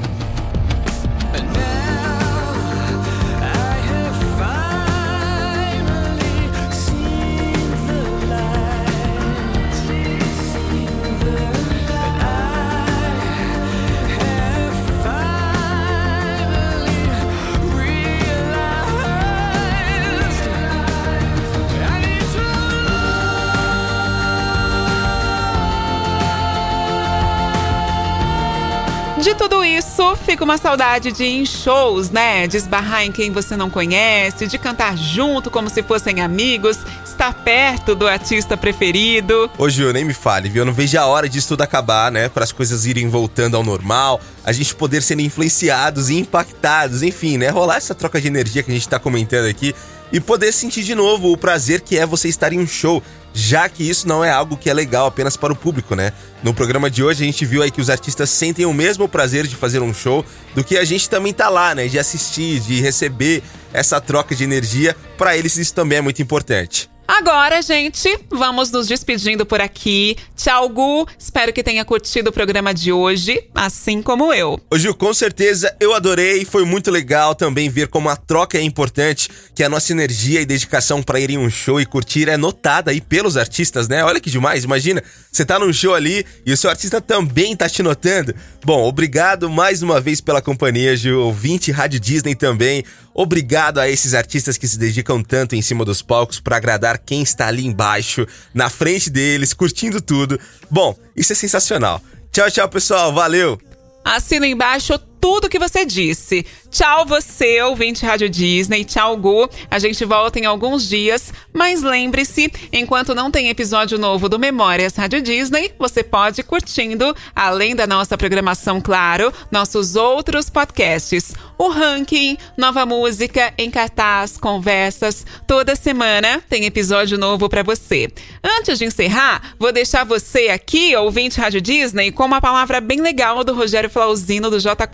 De 29.22 29.36
tudo 29.36 29.66
isso, 29.66 30.16
fica 30.16 30.46
uma 30.46 30.58
saudade 30.58 31.12
de 31.12 31.26
ir 31.26 31.42
em 31.42 31.46
shows, 31.46 32.10
né? 32.10 32.48
De 32.48 32.56
esbarrar 32.56 33.04
em 33.04 33.12
quem 33.12 33.34
você 33.34 33.58
não 33.58 33.70
conhece, 33.70 34.48
de 34.48 34.58
cantar 34.58 34.98
junto 34.98 35.52
como 35.52 35.70
se 35.70 35.84
fossem 35.84 36.22
amigos, 36.22 36.78
estar 37.04 37.34
perto 37.34 37.96
do 37.96 38.08
artista 38.08 38.56
preferido. 38.56 39.52
Ô, 39.58 39.70
Ju, 39.70 39.92
nem 39.92 40.06
me 40.06 40.14
fale, 40.14 40.48
viu? 40.48 40.62
Eu 40.62 40.66
não 40.66 40.74
vejo 40.74 40.98
a 40.98 41.06
hora 41.06 41.28
disso 41.28 41.50
tudo 41.50 41.64
acabar, 41.64 42.10
né? 42.10 42.30
Para 42.30 42.46
as 42.46 42.54
coisas 42.54 42.86
irem 42.86 43.10
voltando 43.10 43.58
ao 43.58 43.64
normal, 43.64 44.22
a 44.46 44.54
gente 44.54 44.74
poder 44.74 45.02
ser 45.02 45.20
influenciados 45.20 46.10
e 46.10 46.18
impactados, 46.18 47.04
enfim, 47.04 47.38
né? 47.38 47.50
Rolar 47.50 47.76
essa 47.76 47.94
troca 47.94 48.22
de 48.22 48.28
energia 48.28 48.64
que 48.64 48.72
a 48.72 48.74
gente 48.74 48.88
tá 48.88 49.00
comentando 49.00 49.50
aqui 49.50 49.76
e 50.12 50.20
poder 50.20 50.52
sentir 50.52 50.84
de 50.84 50.96
novo 50.96 51.32
o 51.32 51.38
prazer 51.38 51.82
que 51.82 51.98
é 51.98 52.06
você 52.06 52.28
estar 52.30 52.54
em 52.54 52.60
um 52.60 52.68
show, 52.68 53.04
já 53.34 53.70
que 53.70 53.88
isso 53.88 54.08
não 54.08 54.24
é 54.24 54.32
algo 54.32 54.58
que 54.58 54.70
é 54.70 54.74
legal 54.74 55.08
apenas 55.08 55.38
para 55.38 55.54
o 55.54 55.56
público, 55.56 55.96
né? 55.96 56.14
No 56.44 56.54
programa 56.54 56.90
de 56.90 57.04
hoje 57.04 57.24
a 57.24 57.26
gente 57.26 57.46
viu 57.46 57.62
aí 57.62 57.72
que 57.72 57.82
os 57.82 57.90
artistas 57.90 58.30
sentem 58.30 58.66
o 58.66 58.74
mesmo 58.74 59.08
prazer 59.08 59.48
de 59.48 59.56
fazer 59.56 59.82
um 59.82 59.94
show 59.94 60.26
do 60.56 60.64
que 60.64 60.78
a 60.78 60.86
gente 60.86 61.10
também 61.10 61.34
tá 61.34 61.50
lá, 61.50 61.76
né? 61.76 61.88
De 61.88 62.00
assistir, 62.00 62.60
de 62.60 62.82
receber 62.82 63.44
essa 63.74 64.00
troca 64.00 64.36
de 64.36 64.44
energia. 64.44 64.96
Para 65.18 65.38
eles 65.38 65.58
isso 65.58 65.74
também 65.74 65.98
é 65.98 66.02
muito 66.02 66.22
importante. 66.22 66.90
Agora, 67.12 67.60
gente, 67.64 68.20
vamos 68.30 68.70
nos 68.70 68.88
despedindo 68.88 69.44
por 69.44 69.60
aqui. 69.60 70.16
Tchau, 70.38 70.70
Gu. 70.70 71.08
Espero 71.18 71.52
que 71.52 71.64
tenha 71.64 71.84
curtido 71.84 72.30
o 72.30 72.32
programa 72.32 72.72
de 72.72 72.92
hoje, 72.92 73.50
assim 73.56 74.00
como 74.00 74.32
eu. 74.32 74.62
Ô 74.70 74.78
Gil, 74.78 74.94
com 74.94 75.12
certeza 75.12 75.76
eu 75.80 75.96
adorei, 75.96 76.46
foi 76.46 76.64
muito 76.66 76.92
legal 76.92 77.34
também 77.34 77.68
ver 77.68 77.88
como 77.88 78.10
a 78.10 78.16
troca 78.16 78.60
é 78.60 78.62
importante, 78.62 79.28
que 79.56 79.64
a 79.64 79.70
nossa 79.70 79.92
energia 79.92 80.40
e 80.40 80.46
dedicação 80.46 81.02
para 81.02 81.20
ir 81.20 81.32
em 81.32 81.40
um 81.40 81.50
show 81.50 81.82
e 81.82 81.86
curtir 81.86 82.30
é 82.30 82.38
notada 82.38 82.92
aí 82.92 83.02
pelos 83.02 83.38
artistas, 83.38 83.88
né? 83.88 84.04
Olha 84.04 84.20
que 84.20 84.30
demais, 84.30 84.64
imagina, 84.64 85.04
você 85.32 85.44
tá 85.44 85.58
num 85.58 85.74
show 85.74 85.96
ali 85.96 86.24
e 86.46 86.54
o 86.54 86.58
seu 86.58 86.70
artista 86.70 87.02
também 87.02 87.56
tá 87.56 87.68
te 87.68 87.82
notando. 87.82 88.36
Bom, 88.64 88.88
obrigado 88.88 89.50
mais 89.50 89.82
uma 89.82 90.00
vez 90.00 90.22
pela 90.22 90.44
companhia, 90.44 90.96
Gil, 90.96 91.20
ouvinte 91.22 91.72
Rádio 91.72 92.00
Disney 92.00 92.36
também. 92.36 92.84
Obrigado 93.16 93.80
a 93.80 93.90
esses 93.90 94.14
artistas 94.14 94.58
que 94.58 94.68
se 94.68 94.78
dedicam 94.78 95.22
tanto 95.22 95.56
em 95.56 95.62
cima 95.62 95.84
dos 95.84 96.02
palcos 96.02 96.40
para 96.40 96.56
agradar 96.56 96.99
quem 97.06 97.22
está 97.22 97.48
ali 97.48 97.66
embaixo, 97.66 98.26
na 98.54 98.70
frente 98.70 99.10
deles, 99.10 99.54
curtindo 99.54 100.02
tudo. 100.02 100.40
Bom, 100.70 100.96
isso 101.16 101.34
é 101.34 101.36
sensacional. 101.36 102.02
Tchau, 102.32 102.50
tchau, 102.52 102.70
pessoal. 102.70 103.14
Valeu! 103.14 103.60
Assina 104.04 104.48
embaixo 104.48 104.98
tudo 105.20 105.50
que 105.50 105.60
você 105.60 105.86
disse. 105.86 106.46
Tchau 106.72 107.06
você, 107.06 107.62
ouvinte 107.64 108.06
Rádio 108.06 108.30
Disney. 108.30 108.86
Tchau, 108.86 109.18
Gu. 109.18 109.50
A 109.70 109.80
gente 109.80 110.06
volta 110.06 110.40
em 110.40 110.46
alguns 110.46 110.88
dias, 110.88 111.34
mas 111.52 111.82
lembre-se, 111.82 112.52
enquanto 112.72 113.16
não 113.16 113.32
tem 113.32 113.50
episódio 113.50 113.98
novo 113.98 114.30
do 114.30 114.38
Memórias 114.38 114.96
Rádio 114.96 115.22
Disney, 115.22 115.74
você 115.80 116.04
pode 116.04 116.42
ir 116.42 116.44
curtindo, 116.44 117.16
além 117.36 117.76
da 117.76 117.88
nossa 117.88 118.18
programação, 118.18 118.80
claro, 118.80 119.34
nossos 119.52 119.96
outros 119.96 120.50
podcasts. 120.50 121.34
O 121.58 121.70
ranking, 121.70 122.38
nova 122.56 122.86
música 122.86 123.54
em 123.58 123.70
cartaz, 123.70 124.38
conversas, 124.38 125.26
toda 125.46 125.76
semana 125.76 126.42
tem 126.48 126.66
episódio 126.66 127.18
novo 127.18 127.50
para 127.50 127.64
você. 127.64 128.10
Antes 128.44 128.80
de 128.80 128.86
encerrar, 128.86 129.56
vou 129.60 129.72
deixar 129.72 130.06
você 130.06 130.48
aqui, 130.50 130.96
ouvinte 130.96 131.40
Rádio 131.40 131.60
Disney, 131.60 132.12
com 132.12 132.24
uma 132.26 132.40
palavra 132.40 132.80
bem 132.80 133.02
legal 133.02 133.44
do 133.44 133.54
Rogério 133.54 133.90
Flauzino 133.90 134.50
do 134.50 134.60
J 134.60 134.88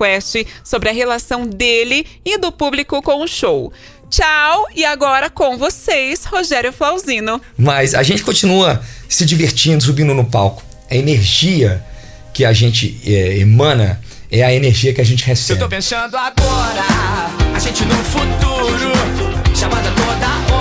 Sobre 0.63 0.89
a 0.89 0.93
relação 0.93 1.45
dele 1.45 2.05
e 2.23 2.37
do 2.37 2.51
público 2.51 3.01
com 3.01 3.23
o 3.23 3.27
show. 3.27 3.71
Tchau 4.09 4.67
e 4.75 4.85
agora 4.85 5.29
com 5.29 5.57
vocês, 5.57 6.25
Rogério 6.25 6.71
Flauzino. 6.71 7.41
Mas 7.57 7.93
a 7.93 8.03
gente 8.03 8.23
continua 8.23 8.81
se 9.09 9.25
divertindo, 9.25 9.83
subindo 9.83 10.13
no 10.13 10.25
palco. 10.25 10.63
A 10.89 10.95
energia 10.95 11.83
que 12.33 12.45
a 12.45 12.53
gente 12.53 12.99
é, 13.05 13.39
emana 13.39 13.99
é 14.31 14.43
a 14.43 14.53
energia 14.53 14.93
que 14.93 15.01
a 15.01 15.05
gente 15.05 15.23
recebe. 15.23 15.59
Eu 15.59 15.65
tô 15.65 15.69
pensando 15.69 16.15
agora, 16.17 16.83
a 17.53 17.59
gente 17.59 17.83
no 17.85 17.95
futuro, 17.95 18.91
chamando 19.55 19.87
a 19.87 19.91
toda 19.91 20.27
hora 20.53 20.54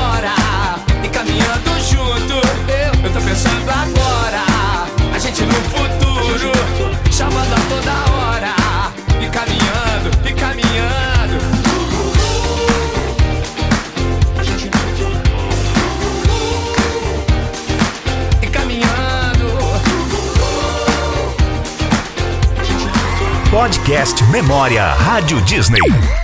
Podcast 23.55 24.21
Memória 24.33 24.95
Rádio 24.95 25.41
Disney. 25.43 26.24